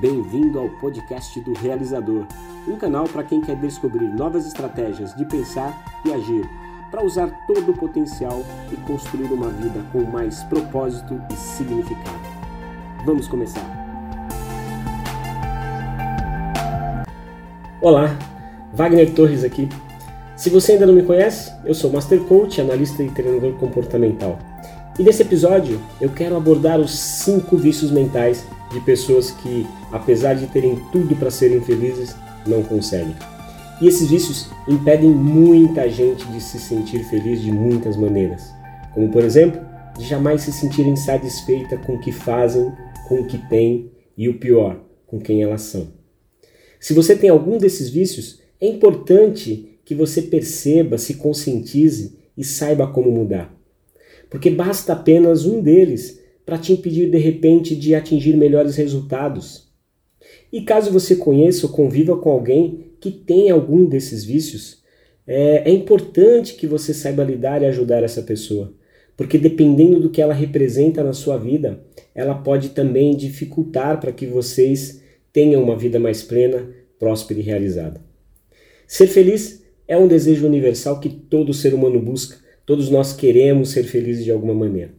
Bem-vindo 0.00 0.60
ao 0.60 0.68
podcast 0.68 1.40
do 1.40 1.52
Realizador, 1.54 2.24
um 2.68 2.76
canal 2.76 3.08
para 3.08 3.24
quem 3.24 3.40
quer 3.40 3.56
descobrir 3.56 4.06
novas 4.06 4.46
estratégias 4.46 5.12
de 5.16 5.24
pensar 5.24 6.00
e 6.04 6.12
agir, 6.12 6.48
para 6.88 7.04
usar 7.04 7.28
todo 7.48 7.72
o 7.72 7.76
potencial 7.76 8.44
e 8.70 8.76
construir 8.76 9.32
uma 9.32 9.48
vida 9.48 9.80
com 9.90 10.04
mais 10.04 10.44
propósito 10.44 11.20
e 11.28 11.34
significado. 11.34 12.20
Vamos 13.04 13.26
começar! 13.26 13.60
Olá, 17.80 18.16
Wagner 18.72 19.12
Torres 19.12 19.42
aqui. 19.42 19.68
Se 20.36 20.48
você 20.48 20.74
ainda 20.74 20.86
não 20.86 20.94
me 20.94 21.02
conhece, 21.02 21.52
eu 21.64 21.74
sou 21.74 21.90
Master 21.90 22.20
Coach, 22.20 22.60
analista 22.60 23.02
e 23.02 23.10
treinador 23.10 23.54
comportamental. 23.54 24.38
E 24.98 25.02
nesse 25.04 25.22
episódio 25.22 25.80
eu 26.00 26.10
quero 26.10 26.36
abordar 26.36 26.80
os 26.80 26.90
cinco 26.90 27.56
vícios 27.56 27.92
mentais 27.92 28.44
de 28.72 28.80
pessoas 28.80 29.30
que, 29.30 29.64
apesar 29.92 30.34
de 30.34 30.48
terem 30.48 30.76
tudo 30.90 31.14
para 31.14 31.30
serem 31.30 31.60
felizes, 31.60 32.16
não 32.44 32.64
conseguem. 32.64 33.14
E 33.80 33.86
esses 33.86 34.10
vícios 34.10 34.48
impedem 34.66 35.08
muita 35.08 35.88
gente 35.88 36.26
de 36.26 36.40
se 36.40 36.58
sentir 36.58 37.04
feliz 37.04 37.40
de 37.40 37.52
muitas 37.52 37.96
maneiras, 37.96 38.52
como 38.92 39.08
por 39.08 39.22
exemplo, 39.22 39.60
de 39.96 40.04
jamais 40.04 40.42
se 40.42 40.52
sentirem 40.52 40.96
satisfeita 40.96 41.76
com 41.76 41.94
o 41.94 42.00
que 42.00 42.10
fazem, 42.10 42.72
com 43.06 43.20
o 43.20 43.26
que 43.26 43.38
têm 43.48 43.92
e 44.16 44.28
o 44.28 44.38
pior, 44.40 44.80
com 45.06 45.20
quem 45.20 45.44
elas 45.44 45.62
são. 45.62 45.92
Se 46.80 46.92
você 46.92 47.14
tem 47.14 47.30
algum 47.30 47.56
desses 47.56 47.88
vícios, 47.88 48.40
é 48.60 48.66
importante 48.66 49.78
que 49.84 49.94
você 49.94 50.22
perceba, 50.22 50.98
se 50.98 51.14
conscientize 51.14 52.18
e 52.36 52.42
saiba 52.42 52.88
como 52.88 53.12
mudar. 53.12 53.57
Porque 54.30 54.50
basta 54.50 54.92
apenas 54.92 55.46
um 55.46 55.60
deles 55.60 56.22
para 56.44 56.58
te 56.58 56.72
impedir 56.72 57.10
de 57.10 57.18
repente 57.18 57.76
de 57.76 57.94
atingir 57.94 58.36
melhores 58.36 58.76
resultados. 58.76 59.68
E 60.52 60.62
caso 60.62 60.90
você 60.90 61.16
conheça 61.16 61.66
ou 61.66 61.72
conviva 61.72 62.16
com 62.16 62.30
alguém 62.30 62.92
que 63.00 63.10
tem 63.10 63.50
algum 63.50 63.84
desses 63.84 64.24
vícios, 64.24 64.82
é, 65.26 65.70
é 65.70 65.70
importante 65.70 66.54
que 66.54 66.66
você 66.66 66.94
saiba 66.94 67.22
lidar 67.22 67.62
e 67.62 67.66
ajudar 67.66 68.02
essa 68.02 68.22
pessoa, 68.22 68.72
porque 69.14 69.36
dependendo 69.36 70.00
do 70.00 70.08
que 70.08 70.22
ela 70.22 70.32
representa 70.32 71.04
na 71.04 71.12
sua 71.12 71.36
vida, 71.36 71.80
ela 72.14 72.34
pode 72.34 72.70
também 72.70 73.14
dificultar 73.14 74.00
para 74.00 74.10
que 74.10 74.26
vocês 74.26 75.02
tenham 75.32 75.62
uma 75.62 75.76
vida 75.76 75.98
mais 75.98 76.22
plena, 76.22 76.66
próspera 76.98 77.40
e 77.40 77.42
realizada. 77.42 78.00
Ser 78.86 79.06
feliz 79.06 79.62
é 79.86 79.98
um 79.98 80.08
desejo 80.08 80.46
universal 80.46 80.98
que 80.98 81.10
todo 81.10 81.52
ser 81.52 81.74
humano 81.74 82.00
busca, 82.00 82.38
todos 82.68 82.90
nós 82.90 83.14
queremos 83.14 83.70
ser 83.70 83.84
felizes 83.84 84.26
de 84.26 84.30
alguma 84.30 84.52
maneira. 84.52 84.90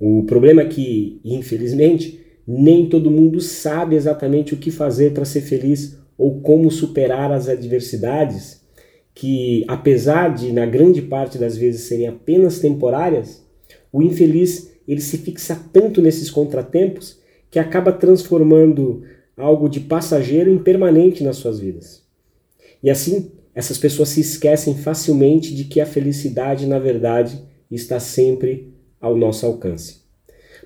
O 0.00 0.24
problema 0.24 0.62
é 0.62 0.64
que, 0.66 1.20
infelizmente, 1.22 2.24
nem 2.48 2.88
todo 2.88 3.10
mundo 3.10 3.38
sabe 3.38 3.94
exatamente 3.96 4.54
o 4.54 4.56
que 4.56 4.70
fazer 4.70 5.12
para 5.12 5.26
ser 5.26 5.42
feliz 5.42 5.98
ou 6.16 6.40
como 6.40 6.70
superar 6.70 7.30
as 7.30 7.50
adversidades 7.50 8.62
que, 9.14 9.62
apesar 9.68 10.34
de 10.34 10.52
na 10.52 10.64
grande 10.64 11.02
parte 11.02 11.36
das 11.36 11.54
vezes 11.54 11.82
serem 11.82 12.08
apenas 12.08 12.60
temporárias, 12.60 13.46
o 13.92 14.02
infeliz 14.02 14.72
ele 14.88 15.02
se 15.02 15.18
fixa 15.18 15.54
tanto 15.70 16.00
nesses 16.00 16.30
contratempos 16.30 17.20
que 17.50 17.58
acaba 17.58 17.92
transformando 17.92 19.02
algo 19.36 19.68
de 19.68 19.80
passageiro 19.80 20.50
em 20.50 20.56
permanente 20.56 21.22
nas 21.22 21.36
suas 21.36 21.60
vidas. 21.60 22.02
E 22.82 22.88
assim, 22.88 23.30
essas 23.54 23.78
pessoas 23.78 24.10
se 24.10 24.20
esquecem 24.20 24.74
facilmente 24.74 25.54
de 25.54 25.64
que 25.64 25.80
a 25.80 25.86
felicidade, 25.86 26.66
na 26.66 26.78
verdade, 26.78 27.42
está 27.70 28.00
sempre 28.00 28.72
ao 29.00 29.16
nosso 29.16 29.44
alcance. 29.44 30.02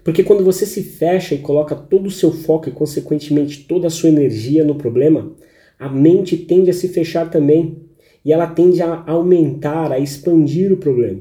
Porque 0.04 0.22
quando 0.22 0.44
você 0.44 0.64
se 0.64 0.82
fecha 0.82 1.34
e 1.34 1.38
coloca 1.38 1.74
todo 1.74 2.06
o 2.06 2.10
seu 2.12 2.30
foco 2.30 2.68
e, 2.68 2.72
consequentemente, 2.72 3.64
toda 3.64 3.88
a 3.88 3.90
sua 3.90 4.08
energia 4.08 4.64
no 4.64 4.76
problema, 4.76 5.32
a 5.78 5.88
mente 5.88 6.36
tende 6.36 6.70
a 6.70 6.74
se 6.74 6.88
fechar 6.88 7.28
também 7.28 7.82
e 8.24 8.32
ela 8.32 8.46
tende 8.46 8.80
a 8.82 9.02
aumentar, 9.06 9.90
a 9.90 9.98
expandir 9.98 10.72
o 10.72 10.76
problema, 10.76 11.20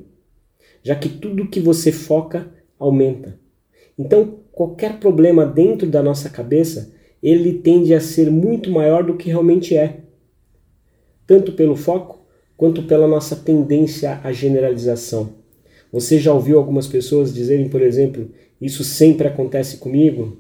já 0.84 0.96
que 0.96 1.10
tudo 1.10 1.50
que 1.50 1.60
você 1.60 1.92
foca 1.92 2.52
aumenta. 2.80 3.40
Então, 3.98 4.40
qualquer 4.52 5.00
problema 5.00 5.46
dentro 5.46 5.88
da 5.88 6.02
nossa 6.02 6.30
cabeça, 6.30 6.94
ele 7.22 7.54
tende 7.54 7.94
a 7.94 8.00
ser 8.00 8.30
muito 8.30 8.70
maior 8.70 9.04
do 9.04 9.16
que 9.16 9.30
realmente 9.30 9.76
é, 9.76 10.02
tanto 11.28 11.54
pelo 11.54 11.76
foco 11.76 12.26
quanto 12.58 12.84
pela 12.84 13.08
nossa 13.08 13.36
tendência 13.36 14.20
à 14.24 14.32
generalização. 14.32 15.34
Você 15.92 16.20
já 16.20 16.34
ouviu 16.34 16.58
algumas 16.58 16.88
pessoas 16.88 17.34
dizerem, 17.34 17.70
por 17.70 17.82
exemplo, 17.82 18.30
isso 18.62 18.84
sempre 18.84 19.28
acontece 19.28 19.78
comigo? 19.78 20.38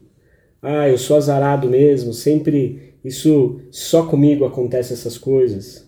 Ah, 0.61 0.89
eu 0.89 0.97
sou 0.97 1.17
azarado 1.17 1.69
mesmo, 1.69 2.13
sempre 2.13 2.95
isso 3.03 3.61
só 3.69 4.03
comigo 4.05 4.45
acontece 4.45 4.93
essas 4.93 5.17
coisas. 5.17 5.85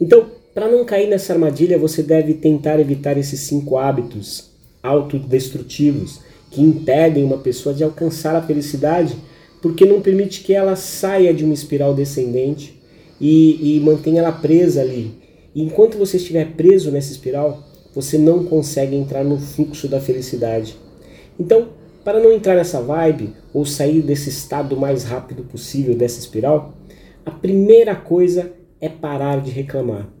Então, 0.00 0.30
para 0.52 0.70
não 0.70 0.84
cair 0.84 1.08
nessa 1.08 1.32
armadilha, 1.32 1.78
você 1.78 2.02
deve 2.02 2.34
tentar 2.34 2.78
evitar 2.78 3.16
esses 3.16 3.40
cinco 3.40 3.78
hábitos 3.78 4.50
autodestrutivos 4.82 6.20
que 6.50 6.60
impedem 6.60 7.24
uma 7.24 7.38
pessoa 7.38 7.74
de 7.74 7.82
alcançar 7.82 8.36
a 8.36 8.42
felicidade, 8.42 9.16
porque 9.62 9.86
não 9.86 10.02
permite 10.02 10.42
que 10.42 10.52
ela 10.52 10.76
saia 10.76 11.32
de 11.32 11.44
uma 11.44 11.54
espiral 11.54 11.94
descendente 11.94 12.81
e, 13.22 13.76
e 13.76 13.80
mantenha 13.80 14.20
ela 14.20 14.32
presa 14.32 14.80
ali. 14.80 15.14
E 15.54 15.62
enquanto 15.62 15.96
você 15.96 16.16
estiver 16.16 16.54
preso 16.54 16.90
nessa 16.90 17.12
espiral, 17.12 17.62
você 17.94 18.18
não 18.18 18.44
consegue 18.44 18.96
entrar 18.96 19.22
no 19.22 19.38
fluxo 19.38 19.86
da 19.86 20.00
felicidade. 20.00 20.76
Então, 21.38 21.68
para 22.04 22.18
não 22.18 22.32
entrar 22.32 22.56
nessa 22.56 22.82
vibe 22.82 23.34
ou 23.54 23.64
sair 23.64 24.02
desse 24.02 24.28
estado 24.28 24.74
o 24.74 24.80
mais 24.80 25.04
rápido 25.04 25.44
possível 25.44 25.94
dessa 25.94 26.18
espiral, 26.18 26.74
a 27.24 27.30
primeira 27.30 27.94
coisa 27.94 28.52
é 28.80 28.88
parar 28.88 29.40
de 29.40 29.52
reclamar. 29.52 30.12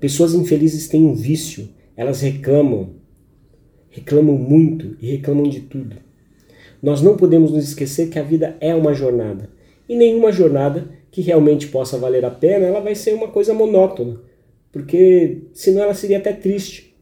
Pessoas 0.00 0.32
infelizes 0.32 0.88
têm 0.88 1.04
um 1.04 1.14
vício, 1.14 1.68
elas 1.94 2.22
reclamam, 2.22 2.94
reclamam 3.90 4.36
muito 4.36 4.96
e 5.02 5.10
reclamam 5.10 5.44
de 5.44 5.60
tudo. 5.60 5.96
Nós 6.82 7.02
não 7.02 7.16
podemos 7.16 7.52
nos 7.52 7.68
esquecer 7.68 8.08
que 8.08 8.18
a 8.18 8.22
vida 8.22 8.56
é 8.58 8.74
uma 8.74 8.94
jornada 8.94 9.50
e 9.86 9.94
nenhuma 9.94 10.32
jornada 10.32 11.01
que 11.12 11.20
realmente 11.20 11.68
possa 11.68 11.98
valer 11.98 12.24
a 12.24 12.30
pena, 12.30 12.66
ela 12.66 12.80
vai 12.80 12.94
ser 12.94 13.14
uma 13.14 13.28
coisa 13.28 13.52
monótona, 13.52 14.18
porque 14.72 15.42
senão 15.52 15.82
ela 15.82 15.94
seria 15.94 16.18
até 16.18 16.32
triste. 16.32 16.96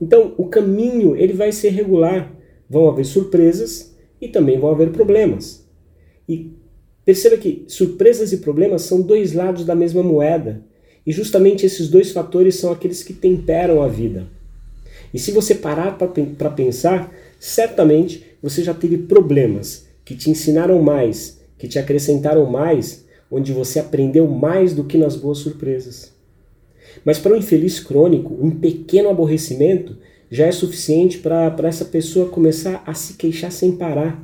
Então, 0.00 0.34
o 0.36 0.46
caminho 0.48 1.16
ele 1.16 1.32
vai 1.32 1.52
ser 1.52 1.68
regular. 1.70 2.36
Vão 2.68 2.88
haver 2.88 3.04
surpresas 3.04 3.94
e 4.20 4.26
também 4.26 4.58
vão 4.58 4.70
haver 4.70 4.90
problemas. 4.90 5.64
E 6.28 6.50
perceba 7.04 7.36
que 7.36 7.64
surpresas 7.68 8.32
e 8.32 8.38
problemas 8.38 8.82
são 8.82 9.00
dois 9.00 9.32
lados 9.32 9.64
da 9.64 9.76
mesma 9.76 10.02
moeda. 10.02 10.64
E 11.06 11.12
justamente 11.12 11.64
esses 11.64 11.88
dois 11.88 12.10
fatores 12.10 12.56
são 12.56 12.72
aqueles 12.72 13.04
que 13.04 13.12
temperam 13.12 13.80
a 13.80 13.86
vida. 13.86 14.26
E 15.14 15.18
se 15.18 15.30
você 15.30 15.54
parar 15.54 15.96
para 15.98 16.50
pensar, 16.50 17.14
certamente 17.38 18.24
você 18.42 18.64
já 18.64 18.74
teve 18.74 18.98
problemas 18.98 19.86
que 20.04 20.16
te 20.16 20.30
ensinaram 20.30 20.82
mais, 20.82 21.40
que 21.56 21.68
te 21.68 21.78
acrescentaram 21.78 22.46
mais, 22.46 23.01
onde 23.32 23.50
você 23.50 23.80
aprendeu 23.80 24.28
mais 24.28 24.74
do 24.74 24.84
que 24.84 24.98
nas 24.98 25.16
boas 25.16 25.38
surpresas. 25.38 26.12
Mas 27.02 27.18
para 27.18 27.32
um 27.32 27.36
infeliz 27.36 27.80
crônico, 27.80 28.36
um 28.38 28.50
pequeno 28.50 29.08
aborrecimento 29.08 29.96
já 30.30 30.46
é 30.46 30.52
suficiente 30.52 31.16
para 31.18 31.54
essa 31.62 31.86
pessoa 31.86 32.28
começar 32.28 32.82
a 32.86 32.92
se 32.92 33.14
queixar 33.14 33.50
sem 33.50 33.72
parar. 33.72 34.22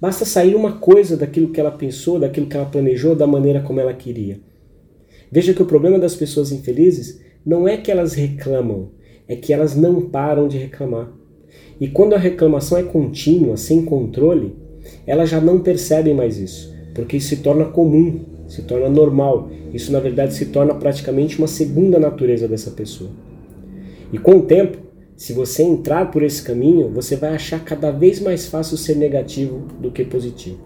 Basta 0.00 0.24
sair 0.24 0.56
uma 0.56 0.78
coisa 0.78 1.16
daquilo 1.16 1.50
que 1.50 1.60
ela 1.60 1.70
pensou, 1.70 2.18
daquilo 2.18 2.46
que 2.46 2.56
ela 2.56 2.66
planejou, 2.66 3.14
da 3.14 3.26
maneira 3.26 3.62
como 3.62 3.78
ela 3.78 3.94
queria. 3.94 4.40
Veja 5.30 5.54
que 5.54 5.62
o 5.62 5.66
problema 5.66 5.98
das 5.98 6.16
pessoas 6.16 6.50
infelizes 6.50 7.20
não 7.44 7.68
é 7.68 7.76
que 7.76 7.90
elas 7.90 8.14
reclamam, 8.14 8.90
é 9.28 9.36
que 9.36 9.52
elas 9.52 9.76
não 9.76 10.02
param 10.02 10.48
de 10.48 10.58
reclamar. 10.58 11.12
E 11.80 11.86
quando 11.88 12.14
a 12.14 12.18
reclamação 12.18 12.78
é 12.78 12.82
contínua, 12.82 13.56
sem 13.56 13.84
controle, 13.84 14.56
elas 15.06 15.30
já 15.30 15.40
não 15.40 15.60
percebem 15.60 16.14
mais 16.14 16.38
isso, 16.38 16.75
porque 16.96 17.18
isso 17.18 17.28
se 17.28 17.36
torna 17.36 17.66
comum, 17.66 18.20
se 18.48 18.62
torna 18.62 18.88
normal. 18.88 19.50
Isso, 19.72 19.92
na 19.92 20.00
verdade, 20.00 20.32
se 20.32 20.46
torna 20.46 20.74
praticamente 20.74 21.38
uma 21.38 21.46
segunda 21.46 21.98
natureza 21.98 22.48
dessa 22.48 22.70
pessoa. 22.70 23.10
E 24.10 24.16
com 24.16 24.36
o 24.36 24.42
tempo, 24.42 24.78
se 25.14 25.34
você 25.34 25.62
entrar 25.62 26.10
por 26.10 26.22
esse 26.22 26.42
caminho, 26.42 26.88
você 26.88 27.14
vai 27.14 27.34
achar 27.34 27.62
cada 27.62 27.90
vez 27.90 28.18
mais 28.18 28.46
fácil 28.46 28.78
ser 28.78 28.96
negativo 28.96 29.66
do 29.78 29.90
que 29.90 30.04
positivo. 30.04 30.58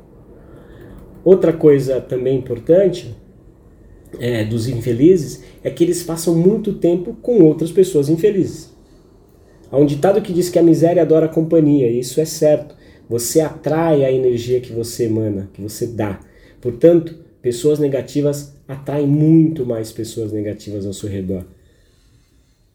Outra 1.25 1.53
coisa 1.53 2.01
também 2.01 2.39
importante 2.39 3.13
é, 4.21 4.45
dos 4.45 4.69
infelizes 4.69 5.43
é 5.65 5.71
que 5.71 5.83
eles 5.83 6.03
passam 6.05 6.37
muito 6.37 6.75
tempo 6.75 7.17
com 7.21 7.43
outras 7.43 7.73
pessoas 7.73 8.09
infelizes. 8.09 8.73
Há 9.69 9.77
um 9.77 9.87
ditado 9.87 10.23
que 10.23 10.33
diz 10.33 10.49
que 10.49 10.61
a 10.61 10.63
miséria 10.63 11.03
adora 11.03 11.27
a 11.27 11.29
companhia, 11.29 11.91
e 11.91 11.99
isso 11.99 12.21
é 12.21 12.25
certo. 12.25 12.75
Você 13.11 13.43
atrai 13.43 14.05
a 14.05 14.11
energia 14.11 14.61
que 14.61 14.73
você 14.73 15.05
emana, 15.05 15.51
que 15.53 15.61
você 15.61 15.87
dá. 15.87 16.19
Portanto, 16.63 17.15
Pessoas 17.43 17.79
negativas 17.79 18.55
atraem 18.69 19.07
muito 19.07 19.65
mais 19.65 19.91
pessoas 19.91 20.31
negativas 20.31 20.85
ao 20.85 20.93
seu 20.93 21.09
redor. 21.09 21.45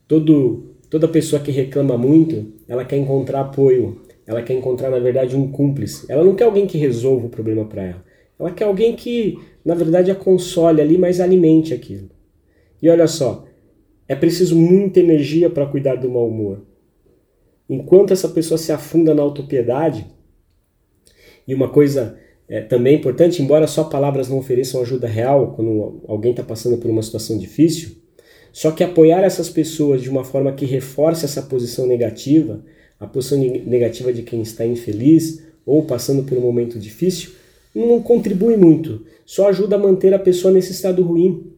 Todo, 0.08 0.76
toda 0.90 1.08
pessoa 1.08 1.42
que 1.42 1.52
reclama 1.52 1.98
muito, 1.98 2.54
ela 2.68 2.84
quer 2.84 2.98
encontrar 2.98 3.42
apoio, 3.42 4.02
ela 4.26 4.42
quer 4.42 4.54
encontrar, 4.54 4.90
na 4.90 4.98
verdade, 4.98 5.36
um 5.36 5.52
cúmplice. 5.52 6.06
Ela 6.10 6.24
não 6.24 6.36
quer 6.36 6.46
alguém 6.46 6.66
que 6.66 6.80
resolva 6.80 7.28
o 7.28 7.30
problema 7.30 7.66
para 7.66 7.84
ela. 7.84 8.06
Ela 8.40 8.52
quer 8.52 8.64
alguém 8.64 8.96
que, 8.96 9.38
na 9.64 9.76
verdade, 9.76 10.10
a 10.10 10.16
console 10.16 10.82
ali, 10.82 10.98
mas 10.98 11.20
alimente 11.20 11.72
aquilo. 11.72 12.10
E 12.82 12.90
olha 12.90 13.08
só, 13.08 13.46
é 14.08 14.16
preciso 14.16 14.56
muita 14.56 15.00
energia 15.00 15.48
para 15.48 15.68
cuidar 15.68 15.96
do 15.96 16.10
mau 16.10 16.28
humor. 16.28 16.66
Enquanto 17.70 18.14
essa 18.14 18.30
pessoa 18.30 18.58
se 18.58 18.72
afunda 18.72 19.14
na 19.14 19.22
autopiedade, 19.22 20.08
e 21.48 21.54
uma 21.54 21.70
coisa 21.70 22.18
é, 22.48 22.62
também 22.62 22.96
importante, 22.96 23.42
embora 23.42 23.68
só 23.68 23.84
palavras 23.86 24.30
não 24.30 24.38
ofereçam 24.38 24.82
ajuda 24.82 25.08
real 25.08 25.54
quando 25.56 26.02
alguém 26.08 26.32
está 26.32 26.44
passando 26.44 26.78
por 26.78 26.90
uma 26.90 27.02
situação 27.02 27.38
difícil, 27.38 27.98
só 28.52 28.72
que 28.72 28.84
apoiar 28.84 29.22
essas 29.22 29.50
pessoas 29.50 30.02
de 30.02 30.10
uma 30.10 30.24
forma 30.24 30.54
que 30.54 30.66
reforce 30.66 31.26
essa 31.26 31.42
posição 31.42 31.86
negativa, 31.86 32.64
a 33.00 33.06
posição 33.06 33.38
negativa 33.38 34.14
de 34.14 34.24
quem 34.24 34.42
está 34.42 34.66
infeliz 34.66 35.44
ou 35.66 35.84
passando 35.84 36.24
por 36.24 36.38
um 36.38 36.42
momento 36.42 36.80
difícil, 36.80 37.32
não 37.74 38.02
contribui 38.02 38.56
muito, 38.56 39.06
só 39.26 39.50
ajuda 39.50 39.76
a 39.76 39.80
manter 39.80 40.14
a 40.14 40.20
pessoa 40.20 40.54
nesse 40.54 40.72
estado 40.72 41.04
ruim. 41.04 41.52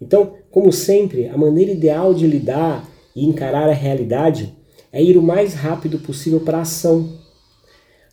Então, 0.00 0.34
como 0.50 0.70
sempre, 0.72 1.28
a 1.28 1.38
maneira 1.38 1.70
ideal 1.70 2.12
de 2.12 2.26
lidar 2.26 2.86
e 3.16 3.24
encarar 3.24 3.68
a 3.68 3.72
realidade 3.72 4.52
é 4.92 5.02
ir 5.02 5.16
o 5.16 5.22
mais 5.22 5.54
rápido 5.54 5.98
possível 5.98 6.40
para 6.40 6.58
a 6.58 6.62
ação. 6.62 7.21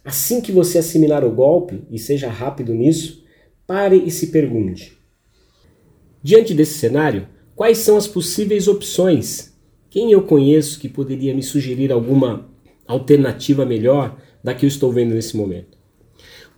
Assim 0.03 0.41
que 0.41 0.51
você 0.51 0.77
assimilar 0.77 1.25
o 1.25 1.31
golpe, 1.31 1.83
e 1.89 1.99
seja 1.99 2.29
rápido 2.29 2.73
nisso, 2.73 3.23
pare 3.67 3.97
e 3.97 4.09
se 4.09 4.27
pergunte: 4.27 4.97
Diante 6.21 6.53
desse 6.53 6.79
cenário, 6.79 7.27
quais 7.55 7.77
são 7.79 7.97
as 7.97 8.07
possíveis 8.07 8.67
opções? 8.67 9.53
Quem 9.89 10.11
eu 10.11 10.21
conheço 10.21 10.79
que 10.79 10.87
poderia 10.87 11.33
me 11.33 11.41
sugerir 11.41 11.91
alguma 11.91 12.49
alternativa 12.87 13.65
melhor 13.65 14.17
da 14.43 14.53
que 14.53 14.65
eu 14.65 14.67
estou 14.67 14.91
vendo 14.91 15.15
nesse 15.15 15.35
momento? 15.35 15.77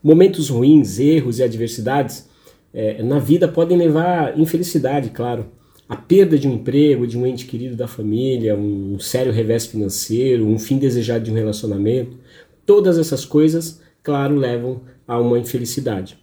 Momentos 0.04 0.50
ruins, 0.50 1.00
erros 1.00 1.40
e 1.40 1.44
adversidades 1.44 2.28
é, 2.74 3.04
na 3.04 3.20
vida 3.20 3.48
podem 3.48 3.78
levar 3.78 4.38
infelicidade, 4.40 5.10
claro. 5.10 5.46
A 5.88 5.96
perda 5.96 6.38
de 6.38 6.48
um 6.48 6.54
emprego, 6.54 7.06
de 7.06 7.18
um 7.18 7.26
ente 7.26 7.46
querido 7.46 7.76
da 7.76 7.88
família, 7.88 8.56
um 8.56 8.98
sério 8.98 9.32
revés 9.32 9.66
financeiro, 9.66 10.48
um 10.48 10.58
fim 10.58 10.78
desejado 10.78 11.26
de 11.26 11.32
um 11.32 11.36
relacionamento, 11.36 12.18
todas 12.66 12.98
essas 12.98 13.26
coisas, 13.26 13.82
claro, 14.04 14.36
levam 14.36 14.82
a 15.08 15.20
uma 15.20 15.40
infelicidade. 15.40 16.18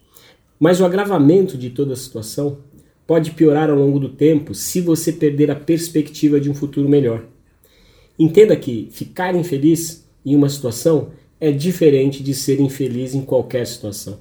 Mas 0.58 0.80
o 0.80 0.84
agravamento 0.84 1.56
de 1.56 1.70
toda 1.70 1.92
a 1.92 1.96
situação 1.96 2.58
pode 3.06 3.30
piorar 3.30 3.70
ao 3.70 3.76
longo 3.76 3.98
do 3.98 4.08
tempo 4.08 4.54
se 4.54 4.80
você 4.80 5.12
perder 5.12 5.50
a 5.50 5.56
perspectiva 5.56 6.40
de 6.40 6.50
um 6.50 6.54
futuro 6.54 6.88
melhor. 6.88 7.24
Entenda 8.18 8.56
que 8.56 8.88
ficar 8.90 9.34
infeliz 9.34 10.06
em 10.26 10.34
uma 10.34 10.48
situação 10.48 11.10
é 11.40 11.52
diferente 11.52 12.22
de 12.22 12.34
ser 12.34 12.60
infeliz 12.60 13.14
em 13.14 13.22
qualquer 13.22 13.66
situação. 13.66 14.18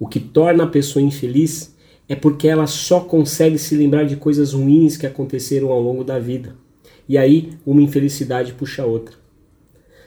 O 0.00 0.08
que 0.08 0.18
torna 0.18 0.64
a 0.64 0.68
pessoa 0.68 1.02
infeliz 1.02 1.76
é 2.08 2.16
porque 2.16 2.48
ela 2.48 2.66
só 2.66 3.00
consegue 3.00 3.58
se 3.58 3.76
lembrar 3.76 4.04
de 4.04 4.16
coisas 4.16 4.52
ruins 4.52 4.96
que 4.96 5.06
aconteceram 5.06 5.70
ao 5.70 5.80
longo 5.80 6.02
da 6.02 6.18
vida. 6.18 6.56
E 7.08 7.16
aí 7.16 7.52
uma 7.64 7.82
infelicidade 7.82 8.52
puxa 8.52 8.82
a 8.82 8.86
outra. 8.86 9.21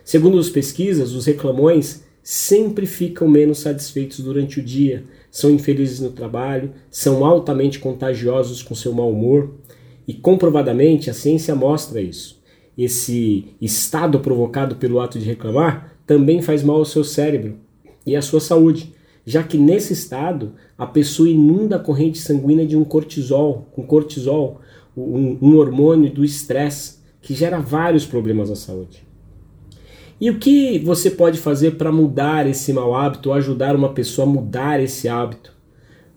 Segundo 0.06 0.38
as 0.38 0.50
pesquisas, 0.50 1.14
os 1.14 1.26
reclamões 1.26 2.04
sempre 2.22 2.86
ficam 2.86 3.28
menos 3.28 3.58
satisfeitos 3.58 4.20
durante 4.20 4.60
o 4.60 4.64
dia, 4.64 5.04
são 5.32 5.50
infelizes 5.50 6.00
no 6.00 6.12
trabalho, 6.12 6.74
são 6.92 7.26
altamente 7.26 7.80
contagiosos 7.80 8.62
com 8.62 8.76
seu 8.76 8.94
mau 8.94 9.10
humor 9.10 9.56
e 10.08 10.14
comprovadamente 10.14 11.10
a 11.10 11.14
ciência 11.14 11.56
mostra 11.56 12.00
isso. 12.00 12.40
Esse 12.78 13.56
estado 13.60 14.20
provocado 14.20 14.76
pelo 14.76 15.00
ato 15.00 15.18
de 15.18 15.26
reclamar 15.26 15.98
também 16.06 16.40
faz 16.40 16.62
mal 16.62 16.78
ao 16.78 16.86
seu 16.86 17.04
cérebro 17.04 17.58
e 18.06 18.16
à 18.16 18.22
sua 18.22 18.40
saúde, 18.40 18.94
já 19.26 19.42
que 19.42 19.58
nesse 19.58 19.94
estado 19.94 20.54
a 20.78 20.86
pessoa 20.86 21.28
inunda 21.28 21.78
a 21.78 21.80
corrente 21.80 22.20
sanguínea 22.20 22.68
de 22.68 22.78
um 22.78 22.84
cortisol, 22.84 23.70
com 23.72 23.82
cortisol, 23.88 24.62
um, 24.96 25.40
um 25.42 25.58
hormônio 25.58 26.12
do 26.12 26.24
estresse 26.24 27.00
que 27.24 27.34
gera 27.34 27.60
vários 27.60 28.06
problemas 28.06 28.52
à 28.52 28.56
saúde. 28.56 29.05
E 30.20 30.30
o 30.30 30.40
que 30.40 30.80
você 30.80 31.12
pode 31.12 31.40
fazer 31.40 31.72
para 31.72 31.92
mudar 31.92 32.48
esse 32.48 32.72
mau 32.72 32.96
hábito 32.96 33.30
ou 33.30 33.36
ajudar 33.36 33.76
uma 33.76 33.90
pessoa 33.94 34.26
a 34.26 34.32
mudar 34.32 34.80
esse 34.82 35.10
hábito 35.10 35.54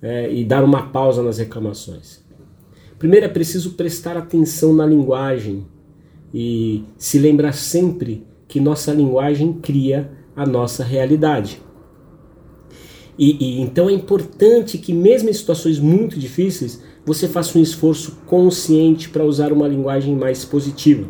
é, 0.00 0.32
e 0.32 0.44
dar 0.44 0.62
uma 0.62 0.88
pausa 0.88 1.22
nas 1.22 1.38
reclamações? 1.38 2.24
Primeiro 2.96 3.26
é 3.26 3.28
preciso 3.28 3.72
prestar 3.72 4.16
atenção 4.16 4.72
na 4.72 4.86
linguagem 4.86 5.66
e 6.32 6.84
se 6.96 7.18
lembrar 7.18 7.52
sempre 7.52 8.24
que 8.46 8.60
nossa 8.60 8.92
linguagem 8.92 9.52
cria 9.54 10.10
a 10.34 10.46
nossa 10.46 10.84
realidade. 10.84 11.60
E, 13.18 13.36
e, 13.40 13.60
então 13.60 13.90
é 13.90 13.92
importante 13.92 14.78
que 14.78 14.92
mesmo 14.92 15.28
em 15.28 15.32
situações 15.32 15.80
muito 15.80 16.18
difíceis 16.18 16.80
você 17.04 17.26
faça 17.26 17.58
um 17.58 17.62
esforço 17.62 18.18
consciente 18.26 19.08
para 19.08 19.24
usar 19.24 19.52
uma 19.52 19.66
linguagem 19.66 20.14
mais 20.14 20.44
positiva. 20.44 21.08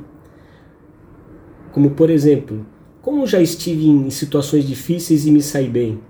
Como 1.71 1.91
por 1.91 2.09
exemplo, 2.09 2.65
como 3.03 3.27
já 3.27 3.41
estive 3.41 3.87
em 3.87 4.11
situações 4.11 4.67
difíceis 4.67 5.27
e 5.27 5.31
me 5.31 5.43
saí 5.43 5.69
bem. 5.69 6.01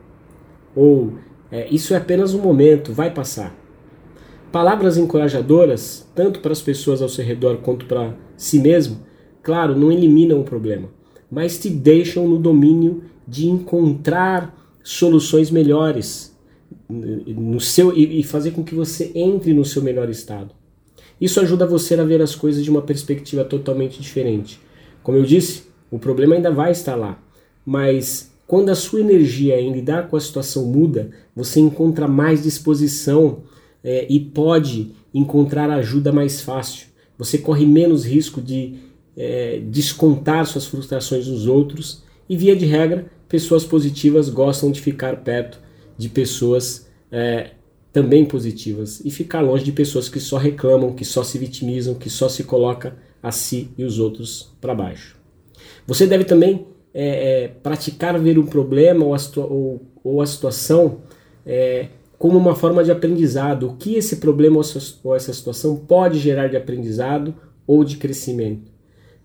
Ou 0.74 1.14
é, 1.50 1.68
isso 1.72 1.94
é 1.94 1.96
apenas 1.96 2.34
um 2.34 2.40
momento, 2.40 2.92
vai 2.92 3.12
passar. 3.12 3.56
Palavras 4.50 4.96
encorajadoras, 4.96 6.06
tanto 6.14 6.40
para 6.40 6.52
as 6.52 6.62
pessoas 6.62 7.02
ao 7.02 7.08
seu 7.08 7.24
redor 7.24 7.58
quanto 7.58 7.86
para 7.86 8.16
si 8.36 8.58
mesmo, 8.58 9.00
claro, 9.42 9.76
não 9.76 9.92
eliminam 9.92 10.40
o 10.40 10.44
problema, 10.44 10.88
mas 11.30 11.58
te 11.58 11.68
deixam 11.68 12.26
no 12.26 12.38
domínio 12.38 13.02
de 13.26 13.46
encontrar 13.46 14.54
soluções 14.82 15.50
melhores 15.50 16.34
no 16.88 17.60
seu 17.60 17.94
e 17.96 18.22
fazer 18.22 18.52
com 18.52 18.64
que 18.64 18.74
você 18.74 19.12
entre 19.14 19.52
no 19.52 19.64
seu 19.64 19.82
melhor 19.82 20.08
estado. 20.08 20.54
Isso 21.20 21.40
ajuda 21.40 21.66
você 21.66 21.94
a 21.94 22.04
ver 22.04 22.22
as 22.22 22.34
coisas 22.34 22.64
de 22.64 22.70
uma 22.70 22.80
perspectiva 22.80 23.44
totalmente 23.44 24.00
diferente. 24.00 24.60
Como 25.02 25.18
eu 25.18 25.24
disse, 25.24 25.64
o 25.90 25.98
problema 25.98 26.34
ainda 26.34 26.50
vai 26.50 26.72
estar 26.72 26.94
lá, 26.94 27.18
mas 27.64 28.30
quando 28.46 28.70
a 28.70 28.74
sua 28.74 29.00
energia 29.00 29.60
em 29.60 29.72
lidar 29.72 30.08
com 30.08 30.16
a 30.16 30.20
situação 30.20 30.64
muda, 30.64 31.10
você 31.36 31.60
encontra 31.60 32.08
mais 32.08 32.42
disposição 32.42 33.42
é, 33.84 34.06
e 34.08 34.18
pode 34.18 34.92
encontrar 35.12 35.70
ajuda 35.70 36.10
mais 36.10 36.40
fácil. 36.40 36.86
Você 37.18 37.36
corre 37.38 37.66
menos 37.66 38.06
risco 38.06 38.40
de 38.40 38.76
é, 39.16 39.60
descontar 39.68 40.46
suas 40.46 40.66
frustrações 40.66 41.26
nos 41.26 41.46
outros 41.46 42.02
e, 42.28 42.36
via 42.36 42.56
de 42.56 42.64
regra, 42.64 43.10
pessoas 43.28 43.64
positivas 43.64 44.30
gostam 44.30 44.70
de 44.70 44.80
ficar 44.80 45.16
perto 45.18 45.60
de 45.98 46.08
pessoas 46.08 46.88
é, 47.12 47.50
também 47.92 48.24
positivas 48.24 49.02
e 49.04 49.10
ficar 49.10 49.40
longe 49.40 49.64
de 49.64 49.72
pessoas 49.72 50.08
que 50.08 50.20
só 50.20 50.38
reclamam, 50.38 50.94
que 50.94 51.04
só 51.04 51.22
se 51.22 51.36
vitimizam, 51.36 51.94
que 51.94 52.08
só 52.08 52.28
se 52.28 52.44
coloca 52.44 52.96
a 53.22 53.32
si 53.32 53.68
e 53.76 53.84
os 53.84 53.98
outros 53.98 54.54
para 54.60 54.74
baixo. 54.74 55.17
Você 55.86 56.06
deve 56.06 56.24
também 56.24 56.66
é, 56.92 57.44
é, 57.44 57.48
praticar 57.48 58.18
ver 58.18 58.38
um 58.38 58.46
problema 58.46 59.04
ou 59.04 59.14
a, 59.14 59.18
ou, 59.36 59.82
ou 60.02 60.22
a 60.22 60.26
situação 60.26 61.00
é, 61.44 61.88
como 62.18 62.36
uma 62.36 62.54
forma 62.54 62.82
de 62.82 62.90
aprendizado. 62.90 63.68
O 63.68 63.76
que 63.76 63.94
esse 63.94 64.16
problema 64.16 64.60
ou 65.04 65.14
essa 65.14 65.32
situação 65.32 65.76
pode 65.76 66.18
gerar 66.18 66.48
de 66.48 66.56
aprendizado 66.56 67.34
ou 67.66 67.84
de 67.84 67.96
crescimento. 67.96 68.70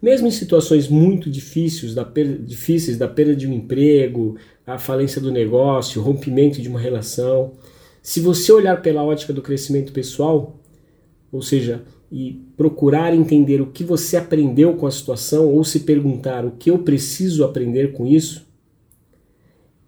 Mesmo 0.01 0.27
em 0.27 0.31
situações 0.31 0.89
muito 0.89 1.29
difíceis 1.29 1.95
da, 1.95 2.03
perda, 2.03 2.37
difíceis, 2.37 2.97
da 2.97 3.07
perda 3.07 3.33
de 3.35 3.47
um 3.47 3.53
emprego, 3.53 4.35
a 4.67 4.77
falência 4.77 5.21
do 5.21 5.31
negócio, 5.31 6.01
o 6.01 6.03
rompimento 6.03 6.61
de 6.61 6.67
uma 6.67 6.79
relação, 6.79 7.53
se 8.01 8.19
você 8.19 8.51
olhar 8.51 8.81
pela 8.81 9.01
ótica 9.01 9.31
do 9.31 9.41
crescimento 9.41 9.93
pessoal, 9.93 10.59
ou 11.31 11.41
seja, 11.41 11.83
e 12.13 12.39
procurar 12.55 13.11
entender 13.11 13.59
o 13.59 13.71
que 13.71 13.83
você 13.83 14.15
aprendeu 14.15 14.75
com 14.75 14.85
a 14.85 14.91
situação 14.91 15.47
ou 15.47 15.63
se 15.63 15.79
perguntar 15.79 16.45
o 16.45 16.51
que 16.51 16.69
eu 16.69 16.77
preciso 16.77 17.43
aprender 17.43 17.91
com 17.91 18.05
isso, 18.05 18.45